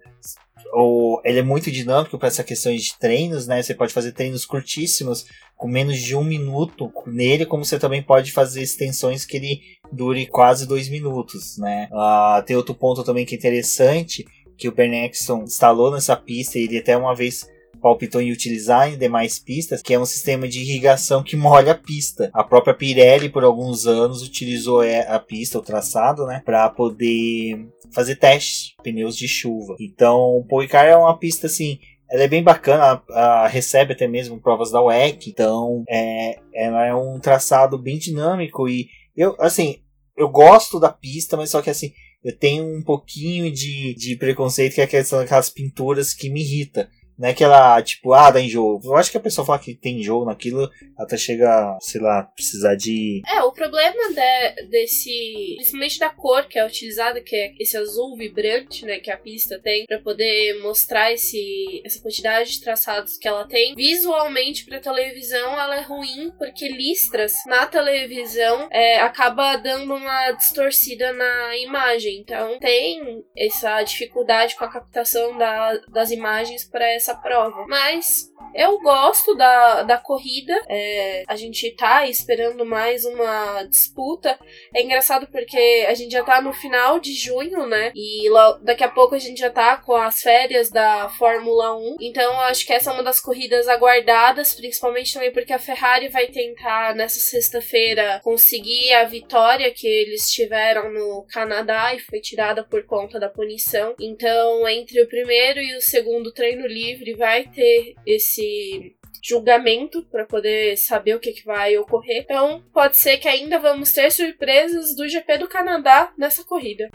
o, 0.74 1.22
ele 1.24 1.40
é 1.40 1.44
muito 1.44 1.72
dinâmico 1.72 2.18
para 2.18 2.28
essa 2.28 2.44
questão 2.44 2.74
de 2.76 2.98
treinos, 2.98 3.48
né? 3.48 3.62
Você 3.62 3.74
pode 3.74 3.94
fazer 3.94 4.14
treinos 4.14 4.46
curtíssimos 4.46 5.26
com 5.62 5.68
menos 5.68 6.00
de 6.00 6.16
um 6.16 6.24
minuto 6.24 6.92
nele, 7.06 7.46
como 7.46 7.64
você 7.64 7.78
também 7.78 8.02
pode 8.02 8.32
fazer 8.32 8.64
extensões 8.64 9.26
que 9.26 9.38
ele 9.38 9.62
dure 9.92 10.26
quase 10.26 10.68
dois 10.68 10.90
minutos, 10.90 11.58
né? 11.58 11.90
Uh, 11.92 12.44
tem 12.44 12.56
outro 12.56 12.74
ponto 12.74 13.04
também 13.04 13.26
que 13.26 13.36
é 13.36 13.38
interessante, 13.38 14.26
que 14.58 14.68
o 14.68 14.72
Bernexon 14.72 15.44
instalou 15.44 15.92
nessa 15.92 16.16
pista, 16.16 16.58
e 16.58 16.64
ele 16.64 16.78
até 16.78 16.96
uma 16.96 17.16
vez 17.16 17.48
palpitou 17.82 18.22
em 18.22 18.32
utilizar 18.32 18.94
em 18.94 18.98
demais 18.98 19.40
pistas, 19.40 19.82
que 19.82 19.94
é 19.94 20.00
um 20.00 20.06
sistema 20.06 20.48
de 20.48 20.62
irrigação 20.62 21.24
que 21.24 21.36
molha 21.38 21.72
a 21.72 21.78
pista. 21.78 22.30
A 22.34 22.44
própria 22.44 22.74
Pirelli, 22.74 23.30
por 23.30 23.44
alguns 23.44 23.88
anos, 23.88 24.22
utilizou 24.22 24.84
é, 24.84 25.08
a 25.08 25.20
pista, 25.20 25.58
o 25.58 25.64
traçado, 25.64 26.26
né, 26.26 26.42
para 26.46 26.70
poder 26.70 27.68
fazer 27.94 28.16
testes 28.16 28.76
pneus 28.84 29.18
de 29.18 29.28
chuva. 29.28 29.76
Então, 29.80 30.38
o 30.38 30.46
Policar 30.46 30.86
é 30.86 30.96
uma 30.96 31.18
pista 31.18 31.48
assim 31.48 31.80
ela 32.12 32.24
é 32.24 32.28
bem 32.28 32.44
bacana, 32.44 33.02
a, 33.10 33.44
a, 33.44 33.48
recebe 33.48 33.94
até 33.94 34.06
mesmo 34.06 34.38
provas 34.38 34.70
da 34.70 34.82
WEC, 34.82 35.30
então 35.30 35.86
é, 35.90 36.40
ela 36.54 36.86
é 36.86 36.94
um 36.94 37.18
traçado 37.22 37.78
bem 37.78 37.98
dinâmico 37.98 38.68
e 38.68 38.90
eu, 39.16 39.36
assim, 39.40 39.78
eu 40.18 40.30
gosto 40.30 40.80
da 40.80 40.90
pista, 40.90 41.38
mas 41.38 41.50
só 41.50 41.62
que 41.62 41.70
assim, 41.70 41.94
eu 42.24 42.38
tenho 42.38 42.64
um 42.64 42.84
pouquinho 42.84 43.52
de, 43.52 43.96
de 43.96 44.16
preconceito 44.16 44.76
que 44.76 44.82
é 44.82 44.84
aquelas 44.84 45.50
pinturas 45.50 46.14
que 46.14 46.30
me 46.30 46.42
irrita. 46.42 46.90
Não 47.18 47.28
é 47.28 47.32
aquela, 47.32 47.82
tipo, 47.82 48.14
ah, 48.14 48.32
dá 48.32 48.42
enjoo. 48.42 48.80
Eu 48.84 48.96
acho 48.96 49.12
que 49.12 49.18
a 49.18 49.22
pessoa 49.22 49.46
fala 49.46 49.60
que 49.60 49.76
tem 49.76 50.00
enjoo 50.00 50.26
naquilo, 50.26 50.70
até 50.98 51.18
chega, 51.18 51.78
sei 51.80 52.02
lá, 52.02 52.24
precisar 52.24 52.76
de. 52.76 53.22
É, 53.32 53.42
o 53.44 53.52
problema 53.52 53.96
de, 54.10 54.68
desse. 54.70 55.54
Principalmente 55.58 56.00
da 56.00 56.10
cor 56.10 56.48
que 56.48 56.58
é 56.58 56.66
utilizada, 56.66 57.22
que 57.22 57.36
é 57.36 57.54
esse 57.60 57.78
azul 57.78 58.16
vibrante, 58.18 58.86
né, 58.86 59.00
que 59.00 59.12
a 59.12 59.18
pista 59.18 59.60
tem, 59.60 59.86
para 59.86 60.00
poder 60.00 60.60
mostrar 60.62 61.12
esse, 61.12 61.82
essa 61.86 62.02
quantidade 62.02 62.52
de 62.52 62.62
traçados 62.62 63.18
que 63.18 63.28
ela 63.28 63.48
tem. 63.48 63.76
Visualmente, 63.76 64.66
pra 64.66 64.80
televisão, 64.80 65.60
ela 65.60 65.78
é 65.78 65.82
ruim, 65.82 66.32
porque 66.38 66.68
listras 66.68 67.34
na 67.46 67.68
televisão 67.68 68.68
é, 68.72 69.00
acaba 69.00 69.58
dando 69.58 69.94
uma 69.94 70.32
distorcida 70.32 71.14
na 71.14 71.58
imagem. 71.58 72.20
Então, 72.20 72.58
tem 72.60 73.24
essa 73.38 73.84
dificuldade 73.84 74.56
com 74.56 74.66
a 74.66 74.72
captação 74.72 75.38
da, 75.38 75.78
das 75.90 76.12
imagens 76.12 76.66
para 76.66 76.88
essa 76.88 77.01
essa 77.02 77.16
prova. 77.16 77.66
Mas 77.68 78.32
eu 78.54 78.80
gosto 78.80 79.36
da, 79.36 79.84
da 79.84 79.98
corrida. 79.98 80.54
É, 80.70 81.24
a 81.28 81.36
gente 81.36 81.70
tá 81.76 82.08
esperando 82.08 82.66
mais 82.66 83.04
uma 83.06 83.64
disputa. 83.64 84.38
É 84.74 84.82
engraçado 84.82 85.28
porque 85.28 85.86
a 85.88 85.94
gente 85.94 86.12
já 86.12 86.24
tá 86.24 86.42
no 86.42 86.54
final 86.54 87.00
de 87.00 87.14
junho, 87.14 87.66
né? 87.68 87.92
E 87.96 88.30
daqui 88.62 88.84
a 88.84 88.90
pouco 88.90 89.16
a 89.16 89.20
gente 89.20 89.40
já 89.40 89.50
tá 89.50 89.78
com 89.78 89.96
as 89.96 90.22
férias 90.22 90.70
da 90.70 91.10
Fórmula 91.18 91.78
1. 91.78 91.98
Então 92.02 92.24
eu 92.24 92.40
acho 92.42 92.66
que 92.66 92.74
essa 92.74 92.92
é 92.92 92.94
uma 92.94 93.04
das 93.04 93.20
corridas 93.20 93.68
aguardadas, 93.68 94.54
principalmente 94.54 95.14
também 95.14 95.32
porque 95.32 95.54
a 95.54 95.60
Ferrari 95.60 96.10
vai 96.10 96.28
tentar 96.28 96.94
nessa 96.96 97.20
sexta-feira 97.20 98.20
conseguir 98.24 98.94
a 98.94 99.06
vitória 99.06 99.72
que 99.74 99.88
eles 99.88 100.30
tiveram 100.30 100.92
no 100.92 101.26
Canadá 101.32 101.96
e 101.96 102.00
foi 102.00 102.20
tirada 102.20 102.64
por 102.64 102.86
conta 102.86 103.20
da 103.20 103.30
punição. 103.30 103.96
Então, 104.00 104.68
entre 104.68 105.02
o 105.02 105.08
primeiro 105.08 105.60
e 105.60 105.76
o 105.76 105.82
segundo 105.82 106.34
treino 106.34 106.68
livre 106.68 106.91
vai 107.16 107.48
ter 107.48 107.96
esse 108.06 108.96
julgamento 109.24 110.04
para 110.12 110.26
poder 110.26 110.78
saber 110.78 111.16
o 111.16 111.20
que, 111.20 111.32
que 111.32 111.46
vai 111.46 111.78
ocorrer. 111.78 112.24
Então, 112.24 112.64
pode 112.74 112.98
ser 112.98 113.18
que 113.18 113.28
ainda 113.28 113.60
vamos 113.60 113.92
ter 113.92 114.12
surpresas 114.12 114.96
do 114.96 115.08
GP 115.08 115.38
do 115.38 115.48
Canadá 115.48 116.12
nessa 116.18 116.44
corrida. 116.44 116.90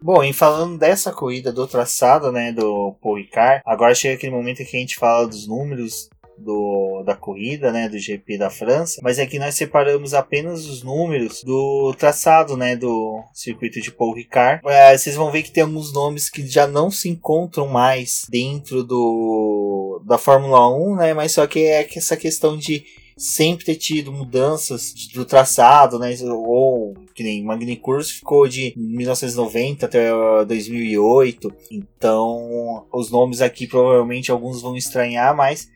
Bom, 0.00 0.22
em 0.22 0.32
falando 0.32 0.78
dessa 0.78 1.12
corrida 1.12 1.52
do 1.52 1.66
traçado, 1.66 2.32
né, 2.32 2.52
do 2.52 2.96
Paul 3.00 3.16
Ricard, 3.16 3.62
agora 3.64 3.94
chega 3.94 4.14
aquele 4.14 4.34
momento 4.34 4.60
em 4.60 4.64
que 4.64 4.76
a 4.76 4.80
gente 4.80 4.96
fala 4.96 5.28
dos 5.28 5.46
números 5.46 6.08
do, 6.42 7.02
da 7.04 7.14
corrida, 7.14 7.72
né, 7.72 7.88
do 7.88 7.98
GP 7.98 8.38
da 8.38 8.50
França, 8.50 9.00
mas 9.02 9.18
aqui 9.18 9.38
nós 9.38 9.54
separamos 9.54 10.14
apenas 10.14 10.66
os 10.66 10.82
números 10.82 11.42
do 11.42 11.94
traçado, 11.98 12.56
né, 12.56 12.76
do 12.76 13.22
circuito 13.32 13.80
de 13.80 13.90
Paul 13.90 14.14
Ricard. 14.14 14.62
É, 14.66 14.96
vocês 14.96 15.16
vão 15.16 15.30
ver 15.30 15.42
que 15.42 15.50
tem 15.50 15.62
alguns 15.62 15.92
nomes 15.92 16.28
que 16.28 16.46
já 16.46 16.66
não 16.66 16.90
se 16.90 17.08
encontram 17.08 17.66
mais 17.68 18.22
dentro 18.28 18.82
do 18.82 20.02
da 20.04 20.18
Fórmula 20.18 20.68
1, 20.68 20.96
né, 20.96 21.14
mas 21.14 21.32
só 21.32 21.46
que 21.46 21.60
é 21.60 21.88
essa 21.96 22.16
questão 22.16 22.56
de 22.56 22.84
sempre 23.16 23.64
ter 23.64 23.76
tido 23.76 24.12
mudanças 24.12 24.92
do 25.14 25.24
traçado, 25.24 25.98
né? 25.98 26.12
Ou 26.24 26.94
que 27.14 27.22
nem 27.22 27.44
Magny 27.44 27.76
Curso 27.76 28.14
ficou 28.14 28.48
de 28.48 28.72
1990 28.76 29.86
até 29.86 30.10
2008. 30.44 31.52
Então, 31.70 32.86
os 32.92 33.10
nomes 33.10 33.40
aqui 33.40 33.66
provavelmente 33.66 34.30
alguns 34.30 34.62
vão 34.62 34.76
estranhar, 34.76 35.36
mas 35.36 35.68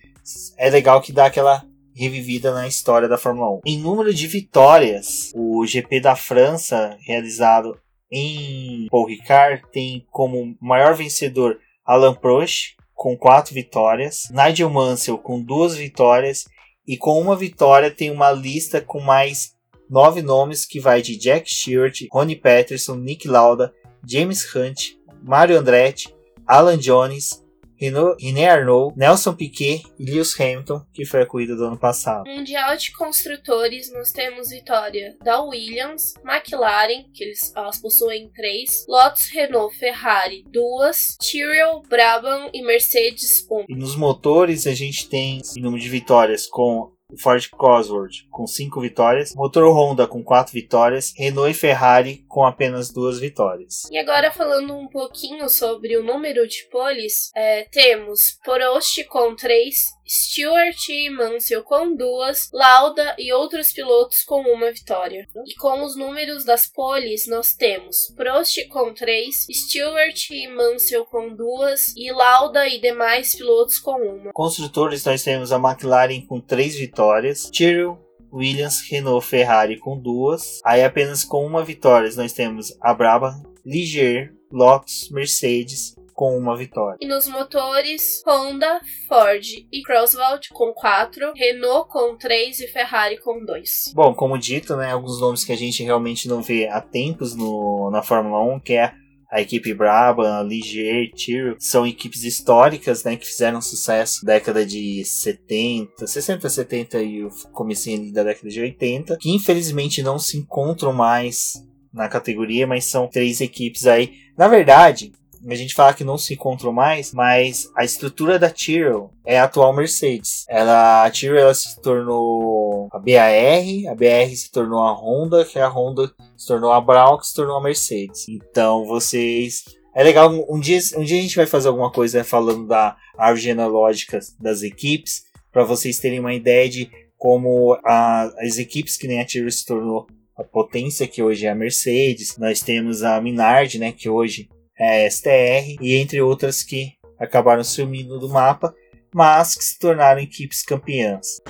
é 0.58 0.70
legal 0.70 1.00
que 1.00 1.12
dá 1.12 1.26
aquela 1.26 1.64
revivida 1.94 2.52
na 2.52 2.68
história 2.68 3.08
da 3.08 3.16
Fórmula 3.16 3.50
1. 3.56 3.60
Em 3.64 3.78
número 3.78 4.12
de 4.12 4.26
vitórias, 4.26 5.32
o 5.34 5.66
GP 5.66 6.00
da 6.00 6.14
França, 6.14 6.96
realizado 7.00 7.78
em 8.12 8.86
Paul 8.90 9.06
Ricard, 9.06 9.62
tem 9.72 10.06
como 10.10 10.56
maior 10.60 10.94
vencedor 10.94 11.58
Alain 11.84 12.14
Prost, 12.14 12.76
com 12.94 13.16
quatro 13.16 13.54
vitórias, 13.54 14.28
Nigel 14.30 14.70
Mansell 14.70 15.18
com 15.18 15.40
duas 15.40 15.76
vitórias, 15.76 16.46
e 16.86 16.96
com 16.96 17.20
uma 17.20 17.34
vitória 17.34 17.90
tem 17.90 18.10
uma 18.10 18.30
lista 18.30 18.80
com 18.80 19.00
mais 19.00 19.54
nove 19.88 20.22
nomes 20.22 20.64
que 20.64 20.80
vai 20.80 21.00
de 21.00 21.16
Jack 21.16 21.52
Stewart, 21.52 22.02
Ronnie 22.12 22.36
Peterson, 22.36 22.96
Nick 22.96 23.26
Lauda, 23.26 23.72
James 24.06 24.54
Hunt, 24.54 24.92
Mario 25.22 25.58
Andretti, 25.58 26.14
Alan 26.46 26.78
Jones, 26.78 27.42
René 27.78 28.48
Arnoux, 28.48 28.92
Nelson 28.96 29.34
Piquet 29.34 29.82
e 29.98 30.04
Lewis 30.04 30.38
Hamilton, 30.38 30.84
que 30.92 31.04
foi 31.04 31.22
a 31.22 31.26
corrida 31.26 31.54
do 31.54 31.64
ano 31.64 31.78
passado. 31.78 32.24
Mundial 32.26 32.76
de 32.76 32.92
Construtores, 32.92 33.92
nós 33.92 34.12
temos 34.12 34.50
vitória 34.50 35.16
da 35.22 35.42
Williams, 35.42 36.14
McLaren, 36.24 37.04
que 37.12 37.24
eles, 37.24 37.52
elas 37.54 37.78
possuem 37.78 38.30
três, 38.34 38.84
Lotus, 38.88 39.28
Renault, 39.30 39.76
Ferrari, 39.76 40.44
duas, 40.50 41.16
Tyrrell, 41.20 41.82
Brabham 41.88 42.50
e 42.52 42.62
Mercedes, 42.62 43.46
um. 43.50 43.64
E 43.68 43.74
nos 43.74 43.96
motores 43.96 44.66
a 44.66 44.74
gente 44.74 45.08
tem 45.08 45.40
o 45.56 45.60
número 45.60 45.82
de 45.82 45.88
vitórias 45.88 46.46
com 46.46 46.95
Ford 47.18 47.48
Cosworth 47.50 48.26
com 48.30 48.46
5 48.46 48.80
vitórias, 48.80 49.34
motor 49.34 49.72
Honda 49.72 50.06
com 50.06 50.22
4 50.22 50.52
vitórias, 50.52 51.12
Renault 51.16 51.50
e 51.50 51.54
Ferrari 51.54 52.24
com 52.28 52.44
apenas 52.44 52.90
2 52.90 53.20
vitórias. 53.20 53.84
E 53.90 53.98
agora 53.98 54.32
falando 54.32 54.76
um 54.76 54.88
pouquinho 54.88 55.48
sobre 55.48 55.96
o 55.96 56.02
número 56.02 56.46
de 56.46 56.68
poles, 56.70 57.30
é, 57.34 57.64
temos 57.70 58.38
Prost 58.44 59.04
com 59.08 59.34
3, 59.34 59.76
Stewart 60.08 60.88
e 60.88 61.10
Mansell 61.10 61.62
com 61.62 61.94
duas, 61.94 62.48
Lauda 62.52 63.16
e 63.18 63.32
outros 63.32 63.72
pilotos 63.72 64.22
com 64.22 64.40
uma 64.42 64.70
vitória. 64.70 65.26
E 65.46 65.54
com 65.56 65.84
os 65.84 65.96
números 65.96 66.44
das 66.44 66.66
poles, 66.66 67.26
nós 67.26 67.54
temos 67.54 68.12
Prost 68.16 68.66
com 68.68 68.94
três, 68.94 69.46
Stewart 69.50 70.30
e 70.30 70.46
Mansell 70.48 71.04
com 71.06 71.34
duas 71.34 71.92
e 71.96 72.12
Lauda 72.12 72.68
e 72.68 72.80
demais 72.80 73.34
pilotos 73.34 73.78
com 73.78 73.96
uma. 74.00 74.32
Construtores, 74.32 75.04
nós 75.04 75.22
temos 75.22 75.50
a 75.50 75.56
McLaren 75.56 76.20
com 76.26 76.40
três 76.40 76.76
vitórias, 76.76 77.50
Tyrrell, 77.50 77.98
Williams, 78.32 78.82
Renault, 78.88 79.26
Ferrari 79.26 79.78
com 79.78 79.98
duas. 79.98 80.60
Aí 80.64 80.84
apenas 80.84 81.24
com 81.24 81.44
uma 81.44 81.64
vitória 81.64 82.10
nós 82.16 82.32
temos 82.32 82.76
a 82.80 82.94
Brabham, 82.94 83.42
Ligier, 83.64 84.32
Lotus, 84.52 85.08
Mercedes, 85.10 85.95
com 86.16 86.36
uma 86.36 86.56
vitória. 86.56 86.96
E 87.00 87.06
nos 87.06 87.28
motores, 87.28 88.22
Honda, 88.26 88.80
Ford 89.06 89.44
e 89.70 89.82
Croswell 89.82 90.40
com 90.50 90.72
4, 90.72 91.34
Renault 91.34 91.90
com 91.90 92.16
3 92.16 92.58
e 92.60 92.68
Ferrari 92.68 93.20
com 93.20 93.44
2. 93.44 93.92
Bom, 93.94 94.14
como 94.14 94.38
dito, 94.38 94.74
né, 94.76 94.92
alguns 94.92 95.20
nomes 95.20 95.44
que 95.44 95.52
a 95.52 95.56
gente 95.56 95.84
realmente 95.84 96.26
não 96.26 96.40
vê 96.42 96.66
há 96.68 96.80
tempos 96.80 97.36
no, 97.36 97.90
na 97.92 98.02
Fórmula 98.02 98.42
1, 98.54 98.60
que 98.60 98.72
é 98.72 98.94
a 99.30 99.42
equipe 99.42 99.74
Brabham, 99.74 100.42
Ligier, 100.44 101.10
Tyrrell, 101.12 101.56
são 101.58 101.86
equipes 101.86 102.24
históricas, 102.24 103.04
né, 103.04 103.16
que 103.16 103.26
fizeram 103.26 103.60
sucesso 103.60 104.24
na 104.24 104.32
década 104.32 104.64
de 104.64 105.04
70, 105.04 106.06
60, 106.06 106.48
70 106.48 107.02
e 107.02 107.24
o 107.24 107.30
comecinho 107.52 108.10
da 108.12 108.22
década 108.22 108.48
de 108.48 108.60
80, 108.60 109.18
que 109.18 109.30
infelizmente 109.30 110.02
não 110.02 110.18
se 110.18 110.38
encontram 110.38 110.94
mais 110.94 111.52
na 111.92 112.08
categoria, 112.08 112.66
mas 112.66 112.86
são 112.86 113.06
três 113.06 113.42
equipes 113.42 113.86
aí. 113.86 114.14
Na 114.36 114.48
verdade, 114.48 115.12
a 115.52 115.54
gente 115.54 115.74
fala 115.74 115.94
que 115.94 116.04
não 116.04 116.18
se 116.18 116.34
encontrou 116.34 116.72
mais, 116.72 117.12
mas 117.12 117.70
a 117.76 117.84
estrutura 117.84 118.38
da 118.38 118.50
Tyrrell 118.50 119.10
é 119.24 119.38
a 119.38 119.44
atual 119.44 119.72
Mercedes. 119.72 120.44
Ela, 120.48 121.04
a 121.04 121.10
Tyrrell 121.10 121.38
ela 121.38 121.54
se 121.54 121.80
tornou 121.80 122.88
a 122.92 122.98
BAR, 122.98 123.90
a 123.90 123.94
BAR 123.94 124.28
se 124.30 124.50
tornou 124.50 124.80
a 124.80 124.92
Honda, 124.92 125.44
que 125.44 125.58
a 125.58 125.68
Honda 125.68 126.12
se 126.36 126.46
tornou 126.46 126.72
a 126.72 126.80
Brown, 126.80 127.18
que 127.18 127.26
se 127.26 127.34
tornou 127.34 127.56
a 127.56 127.62
Mercedes. 127.62 128.28
Então 128.28 128.84
vocês 128.84 129.64
é 129.94 130.02
legal, 130.02 130.30
um 130.48 130.60
dia, 130.60 130.78
um 130.96 131.02
dia 131.02 131.18
a 131.18 131.22
gente 131.22 131.36
vai 131.36 131.46
fazer 131.46 131.68
alguma 131.68 131.90
coisa 131.90 132.22
falando 132.22 132.66
da 132.66 132.96
árvore 133.16 133.44
genealógica 133.44 134.18
das 134.38 134.62
equipes, 134.62 135.24
para 135.50 135.64
vocês 135.64 135.98
terem 135.98 136.20
uma 136.20 136.34
ideia 136.34 136.68
de 136.68 136.90
como 137.16 137.78
a, 137.82 138.24
as 138.40 138.58
equipes 138.58 138.96
que 138.96 139.08
nem 139.08 139.20
a 139.20 139.24
Tyrrell 139.24 139.50
se 139.50 139.64
tornou 139.64 140.06
a 140.36 140.44
potência 140.44 141.06
que 141.06 141.22
hoje 141.22 141.46
é 141.46 141.50
a 141.50 141.54
Mercedes. 141.54 142.36
Nós 142.36 142.60
temos 142.60 143.02
a 143.02 143.18
Minardi, 143.20 143.78
né, 143.78 143.90
que 143.90 144.08
hoje 144.08 144.50
é, 144.78 145.08
STR, 145.08 145.76
e 145.80 145.96
entre 145.96 146.20
outras 146.20 146.62
que 146.62 146.92
acabaram 147.18 147.64
sumindo 147.64 148.18
do 148.18 148.28
mapa, 148.28 148.74
mas 149.14 149.54
que 149.54 149.64
se 149.64 149.78
tornaram 149.78 150.20
equipes 150.20 150.62
campeãs. 150.62 151.40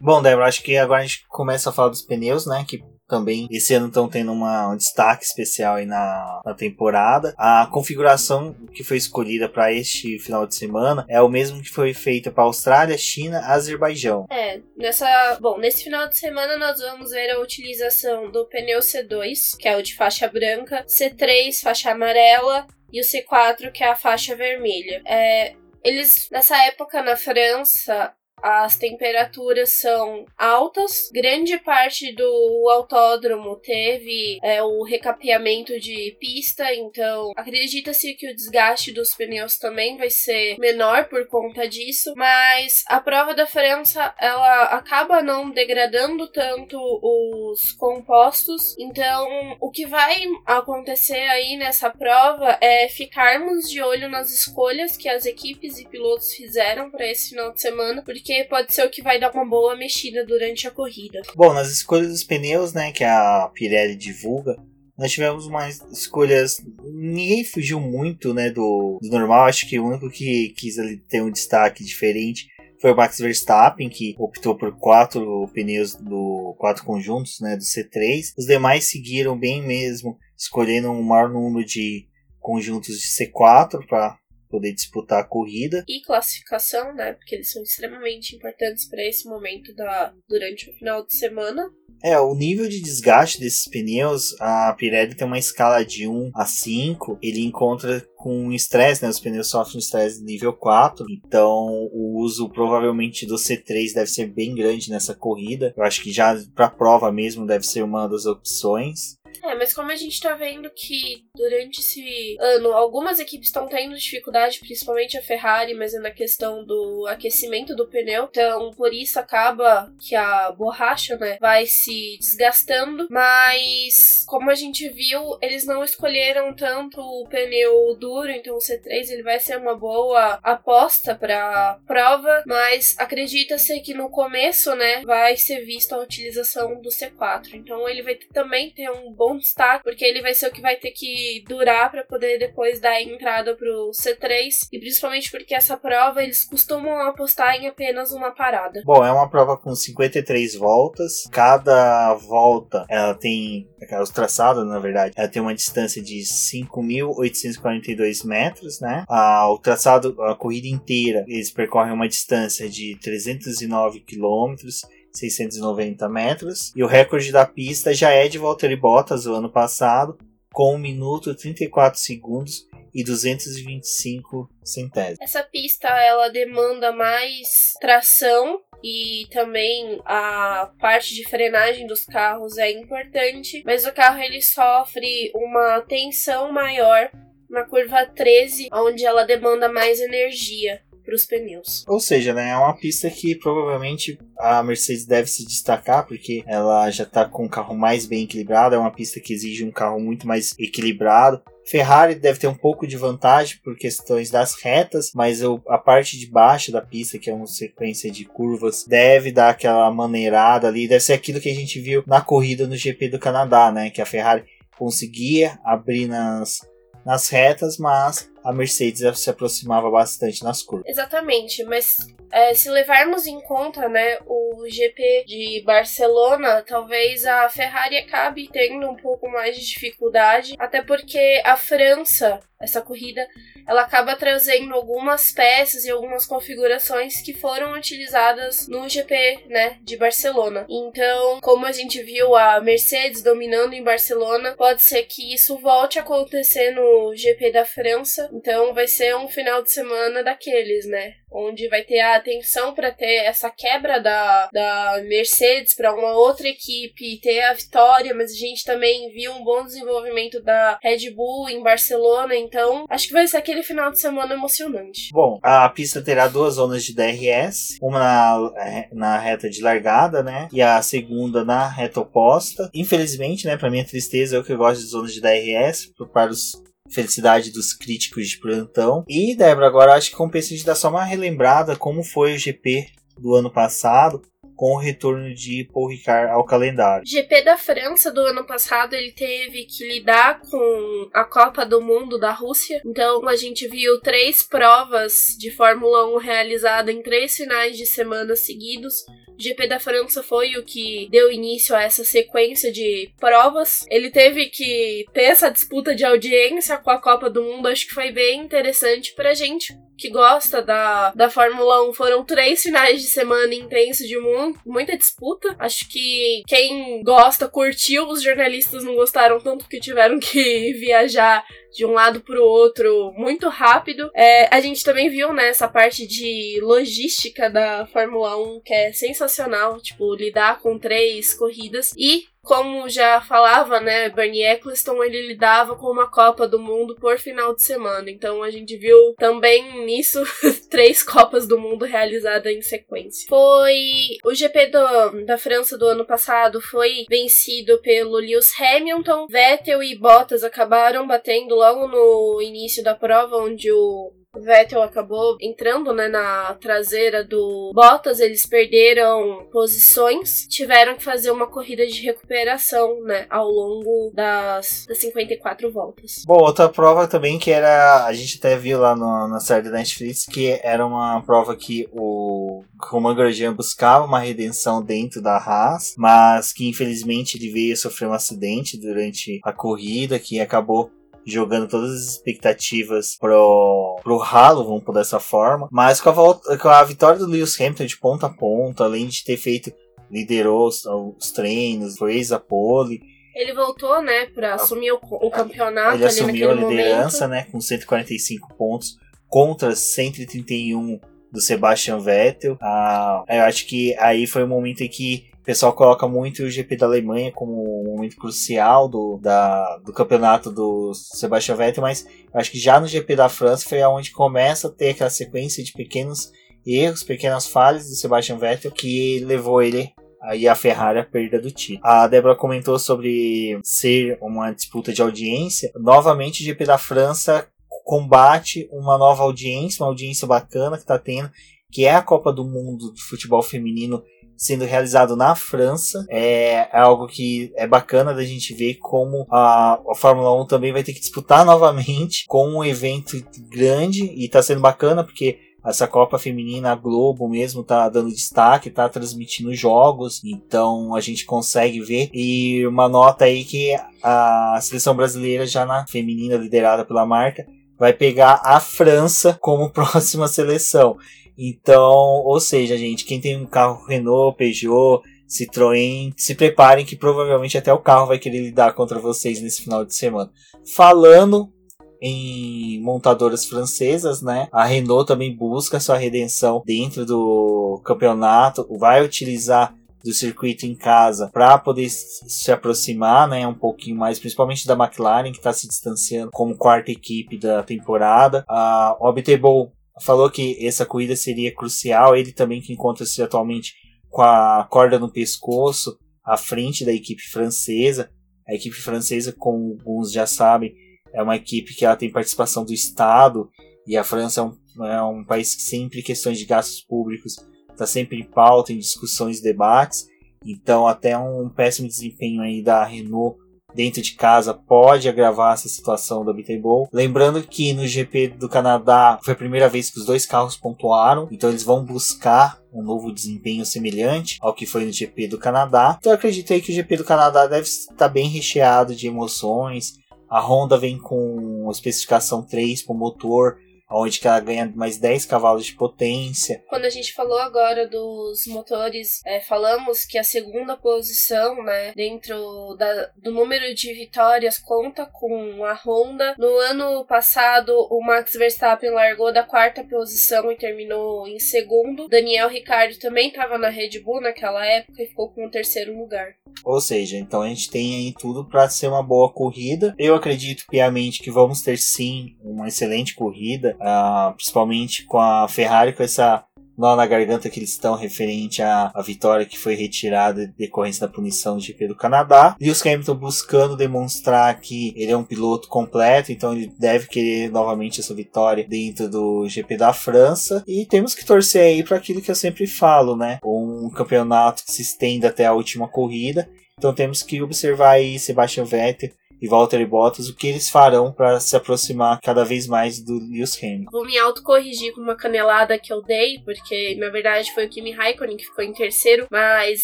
Bom, 0.00 0.22
Débora, 0.22 0.46
acho 0.46 0.62
que 0.62 0.76
agora 0.76 1.00
a 1.00 1.04
gente 1.04 1.26
começa 1.28 1.70
a 1.70 1.72
falar 1.72 1.88
dos 1.88 2.02
pneus, 2.02 2.46
né? 2.46 2.64
Que 2.66 2.82
também 3.08 3.48
esse 3.50 3.74
ano 3.74 3.88
estão 3.88 4.08
tendo 4.08 4.30
uma, 4.32 4.68
um 4.68 4.76
destaque 4.76 5.24
especial 5.24 5.76
aí 5.76 5.86
na, 5.86 6.42
na 6.44 6.54
temporada. 6.54 7.34
A 7.36 7.66
configuração 7.66 8.54
que 8.72 8.84
foi 8.84 8.98
escolhida 8.98 9.48
para 9.48 9.72
este 9.72 10.18
final 10.18 10.46
de 10.46 10.54
semana 10.54 11.04
é 11.08 11.20
o 11.20 11.28
mesmo 11.28 11.62
que 11.62 11.70
foi 11.70 11.94
feita 11.94 12.30
para 12.30 12.44
Austrália, 12.44 12.96
China, 12.98 13.40
Azerbaijão. 13.40 14.26
É, 14.30 14.60
nessa, 14.76 15.38
bom, 15.40 15.58
nesse 15.58 15.82
final 15.82 16.08
de 16.08 16.16
semana 16.16 16.58
nós 16.58 16.78
vamos 16.78 17.10
ver 17.10 17.30
a 17.30 17.40
utilização 17.40 18.30
do 18.30 18.46
pneu 18.46 18.80
C2, 18.80 19.56
que 19.58 19.66
é 19.66 19.76
o 19.76 19.82
de 19.82 19.96
faixa 19.96 20.28
branca, 20.28 20.84
C3 20.84 21.60
faixa 21.62 21.90
amarela 21.90 22.66
e 22.92 23.00
o 23.00 23.04
C4 23.04 23.72
que 23.72 23.82
é 23.82 23.88
a 23.88 23.96
faixa 23.96 24.36
vermelha. 24.36 25.00
É, 25.06 25.54
eles 25.82 26.28
nessa 26.30 26.56
época 26.66 27.02
na 27.02 27.16
França 27.16 28.12
as 28.42 28.76
temperaturas 28.76 29.70
são 29.70 30.24
altas. 30.36 31.10
Grande 31.12 31.58
parte 31.58 32.12
do 32.12 32.68
autódromo 32.70 33.56
teve 33.56 34.38
é, 34.42 34.62
o 34.62 34.82
recapeamento 34.82 35.78
de 35.78 36.16
pista, 36.20 36.72
então 36.74 37.32
acredita-se 37.36 38.14
que 38.14 38.30
o 38.30 38.34
desgaste 38.34 38.92
dos 38.92 39.14
pneus 39.14 39.58
também 39.58 39.96
vai 39.96 40.10
ser 40.10 40.56
menor 40.58 41.08
por 41.08 41.26
conta 41.26 41.68
disso. 41.68 42.12
Mas 42.16 42.84
a 42.86 43.00
prova 43.00 43.34
da 43.34 43.46
França 43.46 44.14
ela 44.18 44.64
acaba 44.64 45.22
não 45.22 45.50
degradando 45.50 46.28
tanto 46.28 46.78
os 47.02 47.72
compostos, 47.72 48.76
então 48.78 49.56
o 49.60 49.70
que 49.70 49.86
vai 49.86 50.16
acontecer 50.46 51.28
aí 51.28 51.56
nessa 51.56 51.90
prova 51.90 52.58
é 52.60 52.88
ficarmos 52.88 53.68
de 53.70 53.82
olho 53.82 54.08
nas 54.08 54.30
escolhas 54.30 54.96
que 54.96 55.08
as 55.08 55.24
equipes 55.26 55.78
e 55.78 55.86
pilotos 55.86 56.32
fizeram 56.34 56.90
para 56.90 57.06
esse 57.06 57.30
final 57.30 57.52
de 57.52 57.60
semana, 57.60 58.02
porque 58.02 58.27
porque 58.28 58.44
pode 58.44 58.74
ser 58.74 58.84
o 58.84 58.90
que 58.90 59.02
vai 59.02 59.18
dar 59.18 59.32
uma 59.32 59.46
boa 59.46 59.74
mexida 59.74 60.24
durante 60.24 60.66
a 60.68 60.70
corrida. 60.70 61.22
Bom, 61.34 61.54
nas 61.54 61.70
escolhas 61.70 62.08
dos 62.08 62.24
pneus, 62.24 62.74
né, 62.74 62.92
que 62.92 63.02
a 63.02 63.50
Pirelli 63.54 63.96
divulga, 63.96 64.54
nós 64.98 65.10
tivemos 65.10 65.46
umas 65.46 65.80
escolhas. 65.90 66.60
Ninguém 66.84 67.42
fugiu 67.42 67.80
muito, 67.80 68.34
né, 68.34 68.50
do, 68.50 68.98
do 69.00 69.08
normal. 69.08 69.46
Acho 69.46 69.66
que 69.66 69.78
o 69.78 69.86
único 69.86 70.10
que 70.10 70.50
quis 70.50 70.76
ter 71.08 71.22
um 71.22 71.30
destaque 71.30 71.82
diferente 71.82 72.48
foi 72.80 72.92
o 72.92 72.96
Max 72.96 73.18
Verstappen, 73.18 73.88
que 73.88 74.14
optou 74.18 74.56
por 74.56 74.76
quatro 74.76 75.48
pneus 75.54 75.94
do 75.94 76.54
quatro 76.58 76.84
conjuntos, 76.84 77.40
né, 77.40 77.56
do 77.56 77.62
C3. 77.62 78.34
Os 78.36 78.44
demais 78.44 78.90
seguiram 78.90 79.38
bem 79.38 79.62
mesmo, 79.62 80.18
escolhendo 80.36 80.90
um 80.90 81.02
maior 81.02 81.30
número 81.30 81.64
de 81.64 82.06
conjuntos 82.38 83.00
de 83.00 83.08
C4 83.08 83.86
para 83.86 84.18
poder 84.48 84.72
disputar 84.72 85.20
a 85.20 85.26
corrida. 85.26 85.84
E 85.88 86.02
classificação, 86.02 86.94
né? 86.94 87.12
Porque 87.12 87.34
eles 87.34 87.50
são 87.50 87.62
extremamente 87.62 88.36
importantes 88.36 88.86
para 88.86 89.04
esse 89.04 89.28
momento 89.28 89.74
da 89.74 90.12
durante 90.28 90.70
o 90.70 90.72
final 90.74 91.04
de 91.04 91.16
semana. 91.16 91.70
É, 92.02 92.18
o 92.18 92.34
nível 92.34 92.68
de 92.68 92.80
desgaste 92.80 93.40
desses 93.40 93.66
pneus, 93.66 94.40
a 94.40 94.72
Pirelli 94.78 95.16
tem 95.16 95.26
uma 95.26 95.38
escala 95.38 95.84
de 95.84 96.06
1 96.06 96.30
a 96.32 96.46
5, 96.46 97.18
ele 97.20 97.44
encontra 97.44 98.06
com 98.16 98.52
estresse, 98.52 99.02
né? 99.02 99.08
Os 99.08 99.18
pneus 99.18 99.48
sofrem 99.48 99.78
estresse 99.78 100.22
nível 100.22 100.52
4, 100.52 101.04
então 101.10 101.88
o 101.92 102.20
uso 102.20 102.48
provavelmente 102.50 103.26
do 103.26 103.34
C3 103.34 103.94
deve 103.94 104.06
ser 104.06 104.26
bem 104.26 104.54
grande 104.54 104.90
nessa 104.90 105.14
corrida. 105.14 105.74
Eu 105.76 105.82
acho 105.82 106.02
que 106.02 106.12
já 106.12 106.36
para 106.54 106.70
prova 106.70 107.10
mesmo 107.10 107.46
deve 107.46 107.66
ser 107.66 107.82
uma 107.82 108.06
das 108.06 108.26
opções. 108.26 109.18
Mas 109.58 109.72
como 109.72 109.90
a 109.90 109.96
gente 109.96 110.20
tá 110.20 110.34
vendo 110.34 110.70
que 110.70 111.24
durante 111.34 111.80
esse 111.80 112.36
ano 112.40 112.72
algumas 112.72 113.18
equipes 113.18 113.48
estão 113.48 113.66
tendo 113.66 113.96
dificuldade, 113.96 114.60
principalmente 114.60 115.18
a 115.18 115.22
Ferrari, 115.22 115.74
mas 115.74 115.94
é 115.94 115.98
na 115.98 116.10
questão 116.10 116.64
do 116.64 117.06
aquecimento 117.08 117.74
do 117.74 117.88
pneu, 117.88 118.28
então 118.30 118.72
por 118.72 118.92
isso 118.92 119.18
acaba 119.18 119.92
que 120.00 120.14
a 120.14 120.52
borracha, 120.52 121.16
né, 121.16 121.36
vai 121.40 121.66
se 121.66 122.16
desgastando, 122.18 123.06
mas 123.10 124.24
como 124.26 124.50
a 124.50 124.54
gente 124.54 124.88
viu, 124.88 125.38
eles 125.42 125.66
não 125.66 125.82
escolheram 125.82 126.54
tanto 126.54 127.00
o 127.00 127.26
pneu 127.28 127.96
duro, 127.96 128.30
então 128.30 128.54
o 128.54 128.60
C3 128.60 129.10
ele 129.10 129.22
vai 129.22 129.40
ser 129.40 129.58
uma 129.58 129.76
boa 129.76 130.38
aposta 130.42 131.14
para 131.14 131.78
prova, 131.86 132.42
mas 132.46 132.94
acredita-se 132.98 133.80
que 133.80 133.94
no 133.94 134.10
começo, 134.10 134.74
né, 134.74 135.02
vai 135.04 135.36
ser 135.36 135.64
vista 135.64 135.96
a 135.96 136.00
utilização 136.00 136.80
do 136.80 136.88
C4, 136.88 137.54
então 137.54 137.88
ele 137.88 138.02
vai 138.02 138.14
também 138.32 138.70
ter 138.70 138.90
um 138.90 139.12
bom 139.12 139.38
destaque, 139.48 139.84
porque 139.84 140.04
ele 140.04 140.22
vai 140.22 140.34
ser 140.34 140.48
o 140.48 140.52
que 140.52 140.60
vai 140.60 140.76
ter 140.76 140.90
que 140.90 141.42
durar 141.46 141.90
para 141.90 142.04
poder 142.04 142.38
depois 142.38 142.80
dar 142.80 143.00
entrada 143.02 143.56
pro 143.56 143.90
C3, 143.90 144.68
e 144.72 144.78
principalmente 144.78 145.30
porque 145.30 145.54
essa 145.54 145.76
prova 145.76 146.22
eles 146.22 146.44
costumam 146.44 147.00
apostar 147.08 147.56
em 147.56 147.66
apenas 147.66 148.12
uma 148.12 148.30
parada. 148.30 148.82
Bom, 148.84 149.04
é 149.04 149.10
uma 149.10 149.28
prova 149.28 149.56
com 149.56 149.74
53 149.74 150.54
voltas, 150.56 151.24
cada 151.32 152.14
volta 152.14 152.86
ela 152.88 153.14
tem, 153.14 153.68
os 154.00 154.10
traçados 154.10 154.64
na 154.66 154.78
verdade, 154.78 155.12
ela 155.16 155.28
tem 155.28 155.42
uma 155.42 155.54
distância 155.54 156.02
de 156.02 156.20
5.842 156.20 158.26
metros, 158.26 158.80
né? 158.80 159.04
Ah, 159.08 159.50
o 159.50 159.58
traçado, 159.58 160.20
a 160.22 160.34
corrida 160.34 160.68
inteira, 160.68 161.24
eles 161.26 161.50
percorrem 161.50 161.92
uma 161.92 162.08
distância 162.08 162.68
de 162.68 162.98
309 163.00 164.00
quilômetros 164.00 164.82
690 165.18 166.08
metros. 166.08 166.72
E 166.74 166.82
o 166.82 166.86
recorde 166.86 167.32
da 167.32 167.44
pista 167.44 167.92
já 167.92 168.10
é 168.10 168.28
de 168.28 168.38
Valtteri 168.38 168.76
Bottas 168.76 169.26
o 169.26 169.34
ano 169.34 169.50
passado, 169.50 170.18
com 170.52 170.74
1 170.74 170.78
minuto 170.78 171.34
34 171.34 171.98
segundos 172.00 172.66
e 172.94 173.04
225 173.04 174.48
centésimos. 174.64 175.20
Essa 175.20 175.42
pista 175.42 175.88
ela 175.88 176.28
demanda 176.28 176.92
mais 176.92 177.74
tração 177.80 178.60
e 178.82 179.26
também 179.30 180.00
a 180.04 180.72
parte 180.80 181.14
de 181.14 181.28
frenagem 181.28 181.86
dos 181.86 182.04
carros 182.04 182.56
é 182.58 182.70
importante, 182.70 183.62
mas 183.64 183.84
o 183.84 183.92
carro 183.92 184.20
ele 184.20 184.40
sofre 184.40 185.30
uma 185.34 185.80
tensão 185.82 186.52
maior 186.52 187.10
na 187.48 187.64
curva 187.64 188.06
13, 188.06 188.68
onde 188.72 189.04
ela 189.04 189.24
demanda 189.24 189.68
mais 189.68 190.00
energia 190.00 190.82
para 191.08 191.14
os 191.14 191.24
pneus. 191.24 191.86
Ou 191.88 191.98
seja, 191.98 192.34
né, 192.34 192.50
é 192.50 192.56
uma 192.56 192.76
pista 192.76 193.08
que 193.08 193.34
provavelmente 193.34 194.18
a 194.38 194.62
Mercedes 194.62 195.06
deve 195.06 195.26
se 195.26 195.46
destacar 195.46 196.06
porque 196.06 196.44
ela 196.46 196.90
já 196.90 197.04
está 197.04 197.24
com 197.24 197.46
um 197.46 197.48
carro 197.48 197.74
mais 197.74 198.04
bem 198.04 198.24
equilibrado, 198.24 198.74
é 198.74 198.78
uma 198.78 198.90
pista 198.90 199.18
que 199.18 199.32
exige 199.32 199.64
um 199.64 199.70
carro 199.70 199.98
muito 199.98 200.26
mais 200.26 200.54
equilibrado. 200.58 201.40
Ferrari 201.64 202.14
deve 202.14 202.38
ter 202.38 202.46
um 202.46 202.54
pouco 202.54 202.86
de 202.86 202.98
vantagem 202.98 203.58
por 203.64 203.74
questões 203.74 204.30
das 204.30 204.54
retas, 204.62 205.12
mas 205.14 205.40
a 205.42 205.78
parte 205.78 206.18
de 206.18 206.30
baixo 206.30 206.70
da 206.70 206.82
pista, 206.82 207.18
que 207.18 207.30
é 207.30 207.34
uma 207.34 207.46
sequência 207.46 208.10
de 208.10 208.26
curvas, 208.26 208.84
deve 208.86 209.32
dar 209.32 209.50
aquela 209.50 209.90
maneirada 209.90 210.68
ali, 210.68 210.86
deve 210.86 211.02
ser 211.02 211.14
aquilo 211.14 211.40
que 211.40 211.50
a 211.50 211.54
gente 211.54 211.80
viu 211.80 212.04
na 212.06 212.20
corrida 212.20 212.66
no 212.66 212.76
GP 212.76 213.08
do 213.08 213.18
Canadá, 213.18 213.72
né, 213.72 213.88
que 213.88 214.02
a 214.02 214.06
Ferrari 214.06 214.44
conseguia 214.76 215.58
abrir 215.64 216.06
nas 216.06 216.60
nas 217.08 217.26
retas, 217.30 217.78
mas 217.78 218.30
a 218.48 218.52
Mercedes 218.52 219.18
se 219.18 219.28
aproximava 219.28 219.90
bastante 219.90 220.42
nas 220.42 220.62
curvas. 220.62 220.88
Exatamente, 220.88 221.62
mas 221.64 221.98
é, 222.32 222.54
se 222.54 222.70
levarmos 222.70 223.26
em 223.26 223.40
conta 223.42 223.88
né, 223.90 224.18
o 224.26 224.66
GP 224.66 225.24
de 225.26 225.62
Barcelona, 225.66 226.62
talvez 226.66 227.26
a 227.26 227.48
Ferrari 227.50 227.98
acabe 227.98 228.48
tendo 228.50 228.88
um 228.88 228.96
pouco 228.96 229.28
mais 229.28 229.54
de 229.54 229.66
dificuldade, 229.66 230.54
até 230.58 230.82
porque 230.82 231.42
a 231.44 231.56
França, 231.56 232.40
essa 232.60 232.80
corrida, 232.80 233.26
ela 233.66 233.82
acaba 233.82 234.16
trazendo 234.16 234.74
algumas 234.74 235.30
peças 235.30 235.84
e 235.84 235.90
algumas 235.90 236.26
configurações 236.26 237.20
que 237.20 237.34
foram 237.34 237.72
utilizadas 237.74 238.66
no 238.66 238.88
GP 238.88 239.44
né, 239.48 239.78
de 239.82 239.96
Barcelona. 239.96 240.66
Então, 240.68 241.40
como 241.40 241.66
a 241.66 241.72
gente 241.72 242.02
viu 242.02 242.34
a 242.34 242.60
Mercedes 242.60 243.22
dominando 243.22 243.74
em 243.74 243.84
Barcelona, 243.84 244.54
pode 244.56 244.82
ser 244.82 245.02
que 245.04 245.34
isso 245.34 245.58
volte 245.58 245.98
a 245.98 246.02
acontecer 246.02 246.70
no 246.72 247.14
GP 247.14 247.52
da 247.52 247.64
França. 247.64 248.28
Então 248.38 248.72
vai 248.72 248.86
ser 248.86 249.16
um 249.16 249.28
final 249.28 249.62
de 249.62 249.70
semana 249.72 250.22
daqueles, 250.22 250.86
né? 250.86 251.14
Onde 251.30 251.68
vai 251.68 251.82
ter 251.82 251.98
a 252.00 252.16
atenção 252.16 252.72
para 252.72 252.90
ter 252.90 253.24
essa 253.24 253.50
quebra 253.50 254.00
da, 254.00 254.48
da 254.52 255.02
Mercedes 255.06 255.74
para 255.74 255.94
uma 255.94 256.12
outra 256.12 256.48
equipe, 256.48 257.20
ter 257.20 257.42
a 257.42 257.52
vitória, 257.52 258.14
mas 258.14 258.30
a 258.30 258.34
gente 258.34 258.64
também 258.64 259.10
viu 259.12 259.32
um 259.32 259.44
bom 259.44 259.64
desenvolvimento 259.64 260.40
da 260.40 260.78
Red 260.82 261.10
Bull 261.10 261.50
em 261.50 261.62
Barcelona, 261.62 262.34
então 262.34 262.86
acho 262.88 263.08
que 263.08 263.12
vai 263.12 263.26
ser 263.26 263.36
aquele 263.36 263.62
final 263.62 263.90
de 263.90 264.00
semana 264.00 264.34
emocionante. 264.34 265.10
Bom, 265.12 265.38
a 265.42 265.68
pista 265.68 266.00
terá 266.00 266.28
duas 266.28 266.54
zonas 266.54 266.84
de 266.84 266.94
DRS, 266.94 267.76
uma 267.82 267.98
na, 267.98 268.52
é, 268.56 268.88
na 268.92 269.18
reta 269.18 269.50
de 269.50 269.60
largada, 269.60 270.22
né? 270.22 270.48
E 270.52 270.62
a 270.62 270.80
segunda 270.80 271.44
na 271.44 271.68
reta 271.68 272.00
oposta. 272.00 272.70
Infelizmente, 272.72 273.46
né, 273.46 273.56
para 273.56 273.70
minha 273.70 273.84
tristeza, 273.84 274.36
eu 274.36 274.44
que 274.44 274.54
gosto 274.54 274.80
de 274.80 274.86
zonas 274.86 275.12
de 275.12 275.20
DRS, 275.20 275.92
para 276.12 276.30
os 276.30 276.67
felicidade 276.90 277.52
dos 277.52 277.72
críticos 277.72 278.28
de 278.28 278.38
plantão. 278.38 279.04
E, 279.08 279.34
Débora, 279.34 279.66
agora 279.66 279.94
acho 279.94 280.10
que 280.10 280.16
compensa 280.16 280.48
a 280.48 280.56
gente 280.56 280.66
dar 280.66 280.74
só 280.74 280.88
uma 280.88 281.04
relembrada 281.04 281.76
como 281.76 282.02
foi 282.02 282.34
o 282.34 282.38
GP 282.38 282.86
do 283.18 283.34
ano 283.34 283.50
passado 283.50 284.22
com 284.58 284.72
o 284.72 284.76
retorno 284.76 285.32
de 285.32 285.68
Paul 285.72 285.88
Ricard 285.88 286.32
ao 286.32 286.44
calendário. 286.44 287.06
GP 287.06 287.42
da 287.42 287.56
França 287.56 288.10
do 288.10 288.20
ano 288.22 288.44
passado 288.44 288.92
ele 288.92 289.12
teve 289.12 289.64
que 289.66 289.86
lidar 289.86 290.40
com 290.40 291.08
a 291.14 291.22
Copa 291.22 291.64
do 291.64 291.80
Mundo 291.80 292.18
da 292.18 292.32
Rússia. 292.32 292.82
Então 292.84 293.26
a 293.28 293.36
gente 293.36 293.68
viu 293.68 294.00
três 294.00 294.42
provas 294.42 295.36
de 295.38 295.52
Fórmula 295.52 296.12
1 296.16 296.18
realizadas 296.18 296.92
em 296.92 297.00
três 297.00 297.36
finais 297.36 297.76
de 297.76 297.86
semana 297.86 298.34
seguidos. 298.34 299.04
O 299.28 299.40
GP 299.40 299.68
da 299.68 299.78
França 299.78 300.24
foi 300.24 300.56
o 300.56 300.64
que 300.64 301.08
deu 301.08 301.30
início 301.30 301.76
a 301.76 301.84
essa 301.84 302.02
sequência 302.02 302.72
de 302.72 303.12
provas. 303.16 303.84
Ele 303.88 304.10
teve 304.10 304.46
que 304.46 305.06
ter 305.14 305.22
essa 305.22 305.50
disputa 305.50 305.94
de 305.94 306.04
audiência 306.04 306.76
com 306.78 306.90
a 306.90 307.00
Copa 307.00 307.30
do 307.30 307.44
Mundo, 307.44 307.68
acho 307.68 307.86
que 307.86 307.94
foi 307.94 308.10
bem 308.10 308.40
interessante 308.40 309.14
pra 309.14 309.34
gente 309.34 309.72
que 309.98 310.08
gosta 310.10 310.62
da, 310.62 311.10
da 311.10 311.28
Fórmula 311.28 311.88
1. 311.88 311.92
Foram 311.92 312.24
três 312.24 312.62
finais 312.62 313.02
de 313.02 313.08
semana 313.08 313.54
intensos 313.54 314.06
de 314.06 314.16
mu 314.18 314.54
muita 314.64 314.96
disputa. 314.96 315.54
Acho 315.58 315.88
que 315.88 316.42
quem 316.46 317.02
gosta 317.02 317.48
curtiu, 317.48 318.06
os 318.06 318.22
jornalistas 318.22 318.84
não 318.84 318.94
gostaram 318.94 319.40
tanto 319.40 319.64
porque 319.64 319.80
tiveram 319.80 320.18
que 320.18 320.72
viajar 320.78 321.44
de 321.72 321.84
um 321.84 321.92
lado 321.92 322.20
para 322.20 322.40
o 322.40 322.44
outro 322.44 323.12
muito 323.16 323.48
rápido. 323.48 324.10
É, 324.14 324.54
a 324.54 324.60
gente 324.60 324.84
também 324.84 325.10
viu 325.10 325.32
né, 325.32 325.48
essa 325.48 325.68
parte 325.68 326.06
de 326.06 326.58
logística 326.62 327.50
da 327.50 327.86
Fórmula 327.86 328.36
1 328.36 328.60
que 328.64 328.72
é 328.72 328.92
sensacional, 328.92 329.80
tipo, 329.80 330.14
lidar 330.14 330.60
com 330.60 330.78
três 330.78 331.34
corridas 331.34 331.92
e 331.96 332.24
como 332.48 332.88
já 332.88 333.20
falava, 333.20 333.78
né, 333.78 334.08
Bernie 334.08 334.42
Eccleston, 334.42 335.04
ele 335.04 335.26
lidava 335.26 335.76
com 335.76 335.86
uma 335.86 336.10
Copa 336.10 336.48
do 336.48 336.58
Mundo 336.58 336.96
por 336.96 337.18
final 337.18 337.54
de 337.54 337.62
semana. 337.62 338.10
Então 338.10 338.42
a 338.42 338.50
gente 338.50 338.74
viu 338.78 339.14
também 339.18 339.84
nisso 339.84 340.18
três 340.70 341.02
Copas 341.02 341.46
do 341.46 341.58
Mundo 341.58 341.84
realizadas 341.84 342.50
em 342.50 342.62
sequência. 342.62 343.28
Foi 343.28 343.76
o 344.24 344.34
GP 344.34 344.68
do, 344.68 345.26
da 345.26 345.36
França 345.36 345.76
do 345.76 345.86
ano 345.86 346.06
passado 346.06 346.58
foi 346.62 347.04
vencido 347.10 347.78
pelo 347.82 348.16
Lewis 348.16 348.50
Hamilton. 348.58 349.26
Vettel 349.28 349.82
e 349.82 349.94
Bottas 349.94 350.42
acabaram 350.42 351.06
batendo 351.06 351.54
logo 351.54 351.86
no 351.86 352.40
início 352.40 352.82
da 352.82 352.94
prova, 352.94 353.36
onde 353.36 353.70
o 353.70 354.10
Vettel 354.36 354.82
acabou 354.82 355.36
entrando 355.40 355.92
né, 355.92 356.08
na 356.08 356.54
traseira 356.54 357.24
do 357.24 357.72
Bottas, 357.74 358.20
eles 358.20 358.46
perderam 358.46 359.48
posições, 359.50 360.46
tiveram 360.48 360.96
que 360.96 361.04
fazer 361.04 361.30
uma 361.30 361.46
corrida 361.46 361.86
de 361.86 362.02
recuperação 362.02 363.02
né, 363.02 363.26
ao 363.30 363.48
longo 363.48 364.12
das, 364.14 364.84
das 364.86 364.98
54 364.98 365.72
voltas. 365.72 366.22
Bom, 366.26 366.42
outra 366.42 366.68
prova 366.68 367.08
também 367.08 367.38
que 367.38 367.50
era, 367.50 368.04
a 368.04 368.12
gente 368.12 368.38
até 368.38 368.56
viu 368.56 368.80
lá 368.80 368.94
no, 368.94 369.28
na 369.28 369.40
série 369.40 369.64
da 369.64 369.70
Netflix, 369.70 370.26
que 370.26 370.60
era 370.62 370.86
uma 370.86 371.22
prova 371.22 371.56
que 371.56 371.88
o 371.92 372.64
Romain 372.80 373.14
Grosjean 373.14 373.54
buscava 373.54 374.04
uma 374.04 374.20
redenção 374.20 374.82
dentro 374.82 375.22
da 375.22 375.36
Haas, 375.36 375.94
mas 375.96 376.52
que 376.52 376.68
infelizmente 376.68 377.36
ele 377.36 377.50
veio 377.50 377.76
sofrer 377.76 378.08
um 378.08 378.12
acidente 378.12 378.78
durante 378.78 379.40
a 379.42 379.52
corrida 379.52 380.18
que 380.18 380.40
acabou 380.40 380.90
jogando 381.26 381.68
todas 381.68 381.90
as 381.90 382.06
expectativas 382.14 383.16
pro, 383.16 383.98
pro 384.02 384.16
ralo, 384.16 384.64
vamos 384.64 384.84
por 384.84 384.94
dessa 384.94 385.20
forma. 385.20 385.68
Mas 385.70 386.00
com 386.00 386.08
a, 386.08 386.12
volta, 386.12 386.58
com 386.58 386.68
a 386.68 386.82
vitória 386.82 387.18
do 387.18 387.26
Lewis 387.26 387.60
Hamilton 387.60 387.84
de 387.84 387.98
ponta 387.98 388.26
a 388.26 388.30
ponta, 388.30 388.84
além 388.84 389.06
de 389.06 389.24
ter 389.24 389.36
feito, 389.36 389.72
liderou 390.10 390.66
os, 390.66 390.84
os 390.86 391.30
treinos, 391.30 391.98
fez 391.98 392.32
a 392.32 392.40
pole. 392.40 393.00
Ele 393.34 393.52
voltou, 393.52 394.02
né, 394.02 394.26
para 394.26 394.54
assumir 394.54 394.92
o, 394.92 394.98
o 395.02 395.30
campeonato. 395.30 395.96
Ele 395.96 396.06
assumiu 396.06 396.50
a 396.50 396.54
liderança, 396.54 397.28
momento. 397.28 397.46
né, 397.46 397.52
com 397.52 397.60
145 397.60 398.54
pontos 398.54 398.96
contra 399.28 399.76
131 399.76 400.98
do 401.30 401.40
Sebastian 401.40 401.98
Vettel. 402.00 402.56
Ah, 402.60 403.24
eu 403.28 403.42
acho 403.42 403.66
que 403.66 403.94
aí 403.98 404.26
foi 404.26 404.42
o 404.42 404.48
momento 404.48 404.82
em 404.82 404.88
que 404.88 405.26
pessoal 405.48 405.72
coloca 405.72 406.06
muito 406.06 406.42
o 406.42 406.50
GP 406.50 406.76
da 406.76 406.84
Alemanha 406.84 407.32
como 407.32 407.80
um 407.80 407.96
momento 407.96 408.16
crucial 408.16 408.86
do, 408.86 409.16
da, 409.16 409.78
do 409.78 409.94
campeonato 409.94 410.50
do 410.50 410.92
Sebastian 410.92 411.54
Vettel, 411.54 411.80
mas 411.80 412.06
acho 412.34 412.50
que 412.50 412.58
já 412.58 412.78
no 412.78 412.86
GP 412.86 413.16
da 413.16 413.30
França 413.30 413.66
foi 413.66 413.80
aonde 413.80 414.10
começa 414.10 414.68
a 414.68 414.70
ter 414.70 414.90
aquela 414.90 415.08
sequência 415.08 415.64
de 415.64 415.72
pequenos 415.72 416.30
erros, 416.66 417.02
pequenas 417.02 417.46
falhas 417.46 417.88
do 417.88 417.94
Sebastian 417.94 418.36
Vettel 418.36 418.70
que 418.70 419.20
levou 419.20 419.62
ele 419.62 419.90
aí 420.20 420.46
a 420.46 420.54
Ferrari 420.54 420.98
a 420.98 421.04
perda 421.04 421.40
do 421.40 421.50
título. 421.50 421.80
A 421.82 422.06
Débora 422.06 422.36
comentou 422.36 422.78
sobre 422.78 423.58
ser 423.62 424.18
uma 424.20 424.52
disputa 424.52 424.92
de 424.92 425.00
audiência. 425.00 425.72
Novamente 425.76 426.42
o 426.42 426.44
GP 426.44 426.66
da 426.66 426.76
França 426.76 427.48
combate 427.86 428.68
uma 428.70 428.98
nova 428.98 429.22
audiência, 429.22 429.82
uma 429.82 429.88
audiência 429.88 430.28
bacana 430.28 430.76
que 430.76 430.82
está 430.82 430.98
tendo, 430.98 431.30
que 431.72 431.86
é 431.86 431.94
a 431.94 432.02
Copa 432.02 432.30
do 432.30 432.44
Mundo 432.44 432.92
de 432.92 433.00
Futebol 433.00 433.42
Feminino 433.42 434.02
sendo 434.38 434.64
realizado 434.64 435.16
na 435.16 435.34
França. 435.34 436.06
É, 436.08 436.68
é 436.72 436.78
algo 436.78 437.08
que 437.08 437.52
é 437.56 437.66
bacana 437.66 438.14
da 438.14 438.24
gente 438.24 438.54
ver 438.54 438.76
como 438.76 439.26
a, 439.30 439.80
a 439.90 439.94
Fórmula 439.96 440.32
1 440.40 440.46
também 440.46 440.72
vai 440.72 440.84
ter 440.84 440.92
que 440.92 441.00
disputar 441.00 441.44
novamente 441.44 442.24
com 442.28 442.48
um 442.48 442.64
evento 442.64 443.22
grande 443.50 444.04
e 444.04 444.24
está 444.24 444.40
sendo 444.40 444.60
bacana 444.60 445.02
porque 445.02 445.40
essa 445.64 445.86
Copa 445.88 446.18
Feminina, 446.18 446.72
a 446.72 446.74
Globo 446.74 447.28
mesmo 447.28 447.62
tá 447.62 447.88
dando 447.88 448.08
destaque, 448.08 448.70
tá 448.70 448.88
transmitindo 448.88 449.54
jogos, 449.54 450.22
então 450.24 450.94
a 450.94 451.00
gente 451.00 451.26
consegue 451.26 451.80
ver. 451.80 452.08
E 452.14 452.66
uma 452.66 452.88
nota 452.88 453.24
aí 453.24 453.44
que 453.44 453.74
a 454.02 454.58
seleção 454.62 454.94
brasileira, 454.94 455.46
já 455.46 455.66
na 455.66 455.86
feminina, 455.86 456.36
liderada 456.36 456.84
pela 456.84 457.04
marca, 457.04 457.46
vai 457.78 457.92
pegar 457.92 458.40
a 458.44 458.60
França 458.60 459.36
como 459.40 459.68
próxima 459.70 460.26
seleção. 460.26 460.96
Então, 461.38 462.22
ou 462.24 462.40
seja, 462.40 462.76
gente, 462.76 463.04
quem 463.04 463.20
tem 463.20 463.40
um 463.40 463.46
carro 463.46 463.86
Renault, 463.86 464.36
Peugeot, 464.36 465.02
Citroën, 465.28 466.12
se 466.16 466.34
preparem 466.34 466.84
que 466.84 466.96
provavelmente 466.96 467.56
até 467.56 467.72
o 467.72 467.78
carro 467.78 468.06
vai 468.08 468.18
querer 468.18 468.40
lidar 468.40 468.72
contra 468.72 468.98
vocês 468.98 469.40
nesse 469.40 469.62
final 469.62 469.84
de 469.84 469.94
semana. 469.94 470.32
Falando 470.74 471.52
em 472.00 472.80
montadoras 472.82 473.46
francesas, 473.46 474.22
né? 474.22 474.48
A 474.52 474.64
Renault 474.64 475.06
também 475.06 475.36
busca 475.36 475.78
sua 475.78 475.96
redenção 475.96 476.62
dentro 476.64 477.04
do 477.04 477.80
campeonato, 477.84 478.66
vai 478.78 479.04
utilizar 479.04 479.74
do 480.04 480.12
circuito 480.12 480.64
em 480.64 480.74
casa 480.74 481.28
para 481.32 481.58
poder 481.58 481.88
se 481.90 482.52
aproximar, 482.52 483.28
né, 483.28 483.46
um 483.46 483.54
pouquinho 483.54 483.96
mais, 483.96 484.18
principalmente 484.18 484.66
da 484.66 484.74
McLaren 484.74 485.32
que 485.32 485.38
está 485.38 485.52
se 485.52 485.66
distanciando 485.66 486.30
como 486.30 486.56
quarta 486.56 486.90
equipe 486.92 487.36
da 487.36 487.64
temporada. 487.64 488.44
A 488.48 488.96
Obtable 489.00 489.72
falou 490.00 490.30
que 490.30 490.64
essa 490.66 490.86
corrida 490.86 491.16
seria 491.16 491.54
crucial. 491.54 492.16
Ele 492.16 492.32
também 492.32 492.60
que 492.60 492.72
encontra-se 492.72 493.22
atualmente 493.22 493.74
com 494.08 494.22
a 494.22 494.66
corda 494.70 494.98
no 494.98 495.10
pescoço 495.10 495.98
à 496.24 496.36
frente 496.36 496.84
da 496.84 496.92
equipe 496.92 497.22
francesa. 497.22 498.10
A 498.46 498.54
equipe 498.54 498.76
francesa, 498.76 499.32
como 499.32 499.76
alguns 499.78 500.10
já 500.12 500.26
sabem, 500.26 500.74
é 501.12 501.22
uma 501.22 501.36
equipe 501.36 501.74
que 501.74 501.84
ela 501.84 501.96
tem 501.96 502.10
participação 502.10 502.64
do 502.64 502.72
Estado 502.72 503.48
e 503.86 503.96
a 503.96 504.04
França 504.04 504.40
é 504.40 504.44
um, 504.44 504.86
é 504.86 505.02
um 505.02 505.24
país 505.24 505.54
que 505.54 505.62
sempre 505.62 506.02
questões 506.02 506.38
de 506.38 506.44
gastos 506.44 506.80
públicos 506.82 507.36
está 507.70 507.86
sempre 507.86 508.18
em 508.18 508.24
pauta, 508.24 508.72
em 508.72 508.78
discussões 508.78 509.40
debates. 509.40 510.06
Então 510.44 510.86
até 510.86 511.16
um 511.16 511.48
péssimo 511.48 511.88
desempenho 511.88 512.42
aí 512.42 512.62
da 512.62 512.84
Renault 512.84 513.38
dentro 513.78 514.02
de 514.02 514.14
casa 514.14 514.52
pode 514.52 515.08
agravar 515.08 515.54
essa 515.54 515.68
situação 515.68 516.24
da 516.24 516.32
Bitable. 516.32 516.88
Lembrando 516.92 517.40
que 517.44 517.72
no 517.72 517.86
GP 517.86 518.30
do 518.30 518.48
Canadá 518.48 519.20
foi 519.22 519.34
a 519.34 519.36
primeira 519.36 519.68
vez 519.68 519.88
que 519.88 520.00
os 520.00 520.04
dois 520.04 520.26
carros 520.26 520.56
pontuaram, 520.56 521.28
então 521.30 521.48
eles 521.48 521.62
vão 521.62 521.84
buscar 521.84 522.60
um 522.74 522.82
novo 522.82 523.12
desempenho 523.12 523.64
semelhante 523.64 524.36
ao 524.40 524.52
que 524.52 524.66
foi 524.66 524.84
no 524.84 524.90
GP 524.90 525.28
do 525.28 525.38
Canadá. 525.38 525.96
Então 526.00 526.12
acreditei 526.12 526.60
que 526.60 526.72
o 526.72 526.74
GP 526.74 526.96
do 526.96 527.04
Canadá 527.04 527.46
deve 527.46 527.68
estar 527.68 528.08
bem 528.08 528.28
recheado 528.28 528.96
de 528.96 529.06
emoções. 529.06 529.94
A 530.28 530.40
Honda 530.40 530.76
vem 530.76 530.98
com 530.98 531.68
especificação 531.70 532.42
3 532.42 532.82
para 532.82 532.92
o 532.92 532.98
motor 532.98 533.58
onde 533.90 534.20
que 534.20 534.28
ela 534.28 534.40
ganha 534.40 534.70
mais 534.74 534.98
10 534.98 535.26
cavalos 535.26 535.66
de 535.66 535.74
potência. 535.74 536.62
Quando 536.68 536.84
a 536.84 536.90
gente 536.90 537.12
falou 537.12 537.38
agora 537.38 537.86
dos 537.86 538.46
motores, 538.46 539.22
é, 539.24 539.40
falamos 539.40 540.04
que 540.04 540.18
a 540.18 540.24
segunda 540.24 540.76
posição, 540.76 541.62
né, 541.62 541.92
dentro 541.94 542.74
da, 542.76 543.10
do 543.16 543.32
número 543.32 543.74
de 543.74 543.92
vitórias 543.92 544.58
conta 544.58 545.06
com 545.06 545.64
a 545.64 545.74
Honda. 545.74 546.34
No 546.38 546.58
ano 546.58 547.04
passado, 547.06 547.72
o 547.90 548.00
Max 548.02 548.32
Verstappen 548.34 548.90
largou 548.90 549.32
da 549.32 549.42
quarta 549.42 549.82
posição 549.84 550.50
e 550.52 550.56
terminou 550.56 551.26
em 551.26 551.38
segundo. 551.38 552.08
Daniel 552.08 552.48
Ricciardo 552.48 552.98
também 552.98 553.28
estava 553.28 553.58
na 553.58 553.68
Red 553.68 554.00
Bull 554.00 554.20
naquela 554.20 554.64
época 554.66 555.02
e 555.02 555.06
ficou 555.06 555.30
com 555.30 555.46
o 555.46 555.50
terceiro 555.50 555.96
lugar. 555.96 556.34
Ou 556.64 556.80
seja, 556.80 557.16
então 557.16 557.42
a 557.42 557.48
gente 557.48 557.70
tem 557.70 557.94
aí 557.94 558.14
tudo 558.18 558.44
para 558.44 558.68
ser 558.68 558.88
uma 558.88 559.02
boa 559.02 559.32
corrida. 559.32 559.94
Eu 559.98 560.14
acredito 560.14 560.64
piamente 560.70 561.22
que 561.22 561.30
vamos 561.30 561.62
ter 561.62 561.78
sim 561.78 562.36
uma 562.42 562.68
excelente 562.68 563.14
corrida, 563.14 563.76
uh, 563.80 564.34
principalmente 564.34 565.04
com 565.04 565.18
a 565.18 565.48
Ferrari 565.48 565.92
com 565.92 566.02
essa 566.02 566.44
nó 566.78 566.94
na 566.94 567.06
garganta 567.06 567.50
que 567.50 567.58
eles 567.58 567.70
estão 567.70 567.96
referente 567.96 568.62
à, 568.62 568.92
à 568.94 569.02
vitória 569.02 569.44
que 569.44 569.58
foi 569.58 569.74
retirada 569.74 570.44
em 570.44 570.54
decorrência 570.56 571.06
da 571.06 571.12
punição 571.12 571.56
do 571.56 571.62
GP 571.62 571.88
do 571.88 571.96
Canadá. 571.96 572.56
Lewis 572.60 572.80
Hamilton 572.80 573.16
buscando 573.16 573.76
demonstrar 573.76 574.60
que 574.60 574.94
ele 574.96 575.10
é 575.10 575.16
um 575.16 575.24
piloto 575.24 575.68
completo, 575.68 576.30
então 576.30 576.52
ele 576.52 576.72
deve 576.78 577.08
querer 577.08 577.50
novamente 577.50 578.00
essa 578.00 578.14
vitória 578.14 578.66
dentro 578.66 579.08
do 579.08 579.48
GP 579.48 579.76
da 579.76 579.92
França. 579.92 580.62
E 580.66 580.86
temos 580.86 581.14
que 581.14 581.24
torcer 581.24 581.62
aí 581.62 581.82
para 581.82 581.96
aquilo 581.96 582.22
que 582.22 582.30
eu 582.30 582.36
sempre 582.36 582.66
falo, 582.66 583.16
né? 583.16 583.40
Um 583.44 583.90
campeonato 583.90 584.64
que 584.64 584.72
se 584.72 584.82
estenda 584.82 585.28
até 585.28 585.46
a 585.46 585.52
última 585.52 585.88
corrida. 585.88 586.48
Então 586.78 586.94
temos 586.94 587.24
que 587.24 587.42
observar 587.42 587.90
aí 587.90 588.18
Sebastian 588.20 588.64
Vettel 588.64 589.10
e 589.40 589.48
Valtteri 589.48 589.86
Bottas, 589.86 590.28
o 590.28 590.34
que 590.34 590.48
eles 590.48 590.68
farão 590.68 591.12
para 591.12 591.38
se 591.40 591.56
aproximar 591.56 592.20
cada 592.20 592.44
vez 592.44 592.66
mais 592.66 593.00
do 593.00 593.14
Lewis 593.14 593.56
Hamilton. 593.62 593.90
Vou 593.90 594.04
me 594.04 594.18
autocorrigir 594.18 594.94
com 594.94 595.00
uma 595.00 595.16
canelada 595.16 595.78
que 595.78 595.92
eu 595.92 596.02
dei, 596.02 596.40
porque 596.44 596.96
na 596.96 597.08
verdade 597.08 597.52
foi 597.52 597.66
o 597.66 597.68
Kimi 597.68 597.92
Raikkonen 597.92 598.36
que 598.36 598.44
ficou 598.44 598.64
em 598.64 598.72
terceiro, 598.72 599.26
mas 599.30 599.82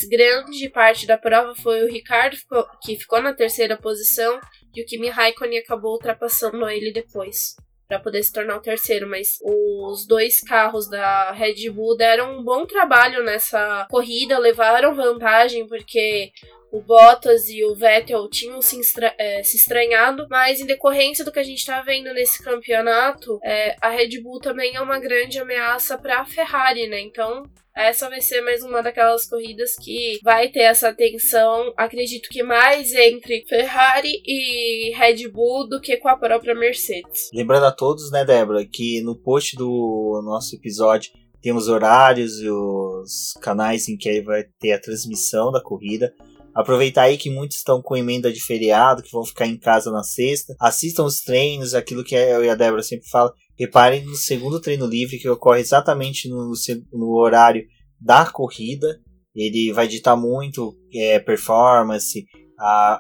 grande 0.01 0.69
parte 0.69 1.07
da 1.07 1.17
prova 1.17 1.55
foi 1.55 1.85
o 1.85 1.91
Ricardo 1.91 2.37
que 2.83 2.97
ficou 2.97 3.23
na 3.23 3.33
terceira 3.33 3.77
posição 3.77 4.41
e 4.75 4.83
o 4.83 4.87
Kimi 4.87 5.09
Raikkonen 5.09 5.59
acabou 5.59 5.93
ultrapassando 5.93 6.69
ele 6.69 6.93
depois 6.93 7.55
para 7.87 7.99
poder 7.99 8.23
se 8.23 8.33
tornar 8.33 8.57
o 8.57 8.63
terceiro, 8.63 9.07
mas 9.09 9.39
os 9.43 10.07
dois 10.07 10.41
carros 10.41 10.89
da 10.89 11.33
Red 11.33 11.71
Bull 11.71 11.97
deram 11.97 12.39
um 12.39 12.43
bom 12.43 12.65
trabalho 12.67 13.23
nessa 13.23 13.87
corrida, 13.91 14.39
levaram 14.39 14.95
vantagem 14.95 15.67
porque 15.69 16.33
o 16.75 16.83
Bottas 16.83 17.49
e 17.49 17.65
o 17.65 17.73
Vettel 17.73 18.29
tinham 18.29 18.61
se, 18.61 18.81
estra 18.81 19.15
é, 19.17 19.45
se 19.45 19.57
estranhado, 19.57 20.27
mas 20.29 20.61
em 20.61 20.67
decorrência 20.67 21.25
do 21.25 21.31
que 21.31 21.39
a 21.39 21.45
gente 21.45 21.59
está 21.59 21.81
vendo 21.83 22.13
nesse 22.13 22.43
campeonato, 22.43 23.39
é, 23.45 23.77
a 23.81 23.91
Red 23.91 24.21
Bull 24.21 24.41
também 24.41 24.75
é 24.75 24.81
uma 24.81 24.99
grande 24.99 25.39
ameaça 25.39 25.97
para 25.97 26.21
a 26.21 26.25
Ferrari, 26.25 26.89
né? 26.89 27.01
Então 27.01 27.45
essa 27.77 28.09
vai 28.09 28.21
ser 28.21 28.41
mais 28.41 28.63
uma 28.65 28.83
daquelas 28.83 29.25
corridas 29.29 29.77
que 29.77 30.19
vai 30.23 30.49
ter 30.49 30.63
essa 30.63 30.93
tensão, 30.93 31.73
acredito 31.77 32.29
que 32.29 32.43
mais 32.43 32.93
entre 32.93 33.45
Ferrari 33.49 34.21
e 34.25 34.93
Red 34.97 35.29
Bull 35.29 35.69
do 35.69 35.81
que 35.81 35.97
com 35.97 36.09
a 36.09 36.17
própria 36.17 36.57
Mercedes. 36.57 37.31
Lembrando 37.33 37.67
a 37.67 37.73
todos, 37.73 38.11
né, 38.11 38.25
Débora, 38.25 38.65
que 38.65 39.01
no 39.03 39.17
post 39.17 39.57
do 39.57 40.21
nosso 40.25 40.57
episódio 40.57 41.13
tem 41.41 41.53
os 41.53 41.69
horários 41.69 42.41
e 42.41 42.49
os 42.49 43.35
canais 43.41 43.89
em 43.89 43.97
que 43.97 44.21
vai 44.23 44.45
ter 44.59 44.73
a 44.73 44.81
transmissão 44.81 45.53
da 45.53 45.63
corrida. 45.63 46.13
Aproveitar 46.55 47.03
aí 47.03 47.17
que 47.17 47.31
muitos 47.31 47.57
estão 47.57 47.83
com 47.83 47.97
emenda 47.97 48.33
de 48.33 48.41
feriado, 48.41 49.03
que 49.03 49.11
vão 49.11 49.25
ficar 49.25 49.47
em 49.47 49.59
casa 49.59 49.91
na 49.91 50.03
sexta. 50.03 50.55
Assistam 50.61 51.05
os 51.05 51.21
treinos, 51.21 51.75
aquilo 51.75 52.05
que 52.05 52.15
eu 52.15 52.45
e 52.45 52.49
a 52.49 52.55
Débora 52.55 52.83
sempre 52.83 53.09
falam. 53.09 53.33
Reparem 53.59 54.05
no 54.05 54.15
segundo 54.15 54.61
treino 54.61 54.87
livre, 54.87 55.19
que 55.19 55.29
ocorre 55.29 55.61
exatamente 55.61 56.29
no, 56.29 56.53
no 56.93 57.17
horário 57.17 57.65
da 58.01 58.27
corrida. 58.27 59.01
Ele 59.35 59.73
vai 59.73 59.89
ditar 59.89 60.17
muito 60.17 60.77
é, 60.95 61.19
performance, 61.19 62.25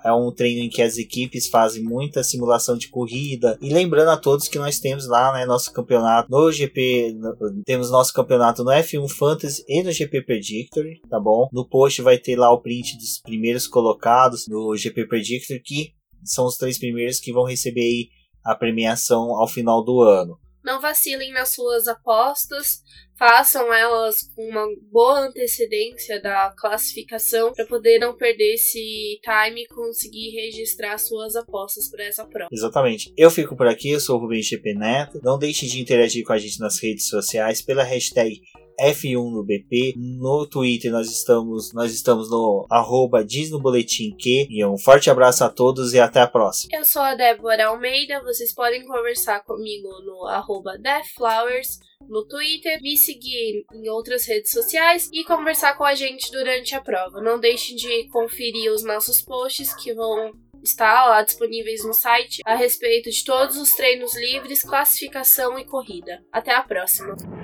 é 0.04 0.12
um 0.12 0.32
treino 0.32 0.60
em 0.60 0.68
que 0.68 0.82
as 0.82 0.98
equipes 0.98 1.48
fazem 1.48 1.82
muita 1.82 2.22
simulação 2.22 2.76
de 2.76 2.88
corrida. 2.88 3.58
E 3.60 3.72
lembrando 3.72 4.08
a 4.08 4.16
todos 4.16 4.48
que 4.48 4.58
nós 4.58 4.78
temos 4.78 5.06
lá 5.06 5.32
né, 5.32 5.46
nosso 5.46 5.72
campeonato 5.72 6.30
no 6.30 6.50
GP. 6.50 7.16
Temos 7.64 7.90
nosso 7.90 8.12
campeonato 8.12 8.64
no 8.64 8.70
F1 8.70 9.08
Fantasy 9.08 9.64
e 9.68 9.82
no 9.82 9.92
GP 9.92 10.22
Predictor, 10.22 10.84
tá 11.08 11.20
bom? 11.20 11.48
No 11.52 11.68
post 11.68 12.02
vai 12.02 12.18
ter 12.18 12.36
lá 12.36 12.50
o 12.52 12.60
print 12.60 12.96
dos 12.96 13.20
primeiros 13.20 13.66
colocados 13.66 14.46
no 14.48 14.76
GP 14.76 15.06
Predictor, 15.06 15.60
que 15.64 15.94
são 16.24 16.46
os 16.46 16.56
três 16.56 16.78
primeiros 16.78 17.20
que 17.20 17.32
vão 17.32 17.44
receber 17.44 18.08
a 18.44 18.54
premiação 18.54 19.36
ao 19.36 19.48
final 19.48 19.84
do 19.84 20.02
ano. 20.02 20.38
Não 20.64 20.80
vacilem 20.80 21.30
nas 21.32 21.50
suas 21.50 21.86
apostas, 21.86 22.82
façam 23.18 23.72
elas 23.72 24.22
com 24.34 24.48
uma 24.48 24.66
boa 24.90 25.26
antecedência 25.26 26.20
da 26.20 26.52
classificação 26.56 27.52
para 27.52 27.66
poder 27.66 27.98
não 27.98 28.16
perder 28.16 28.54
esse 28.54 29.18
time 29.22 29.62
e 29.62 29.68
conseguir 29.68 30.30
registrar 30.30 30.98
suas 30.98 31.36
apostas 31.36 31.88
para 31.88 32.04
essa 32.04 32.24
prova. 32.26 32.48
Exatamente. 32.52 33.12
Eu 33.16 33.30
fico 33.30 33.56
por 33.56 33.66
aqui, 33.66 33.90
eu 33.90 34.00
sou 34.00 34.16
o 34.16 34.20
Rubens 34.20 34.46
GP 34.46 34.74
Neto. 34.74 35.20
Não 35.22 35.38
deixe 35.38 35.66
de 35.66 35.80
interagir 35.80 36.24
com 36.24 36.32
a 36.32 36.38
gente 36.38 36.60
nas 36.60 36.82
redes 36.82 37.08
sociais 37.08 37.62
pela 37.62 37.82
hashtag 37.82 38.40
F1 38.80 39.30
no 39.30 39.44
BP. 39.44 39.94
No 39.96 40.46
Twitter 40.46 40.90
nós 40.90 41.10
estamos, 41.10 41.72
nós 41.72 41.92
estamos 41.92 42.30
no 42.30 42.66
arroba 42.70 43.24
diz 43.24 43.50
no 43.50 43.60
boletim 43.60 44.14
que. 44.16 44.46
E 44.50 44.64
um 44.64 44.78
forte 44.78 45.10
abraço 45.10 45.44
a 45.44 45.48
todos 45.48 45.92
e 45.94 46.00
até 46.00 46.20
a 46.20 46.26
próxima. 46.26 46.76
Eu 46.76 46.84
sou 46.84 47.02
a 47.02 47.14
Débora 47.14 47.66
Almeida, 47.66 48.22
vocês 48.22 48.52
podem 48.52 48.86
conversar 48.86 49.40
comigo 49.44 49.88
no 50.04 50.26
arroba 50.26 50.78
Deathflowers 50.78 51.78
no 52.08 52.26
Twitter, 52.26 52.80
me 52.82 52.96
seguir 52.96 53.64
em 53.72 53.88
outras 53.88 54.26
redes 54.26 54.50
sociais 54.50 55.08
e 55.12 55.24
conversar 55.24 55.76
com 55.76 55.84
a 55.84 55.94
gente 55.94 56.30
durante 56.30 56.74
a 56.74 56.80
prova. 56.80 57.20
Não 57.20 57.38
deixem 57.38 57.76
de 57.76 58.08
conferir 58.08 58.70
os 58.72 58.84
nossos 58.84 59.22
posts 59.22 59.74
que 59.74 59.94
vão 59.94 60.32
estar 60.62 61.06
lá 61.06 61.22
disponíveis 61.22 61.84
no 61.84 61.92
site 61.92 62.40
a 62.44 62.54
respeito 62.54 63.10
de 63.10 63.24
todos 63.24 63.56
os 63.56 63.74
treinos 63.74 64.14
livres, 64.16 64.62
classificação 64.62 65.58
e 65.58 65.64
corrida. 65.64 66.22
Até 66.32 66.54
a 66.54 66.62
próxima! 66.62 67.43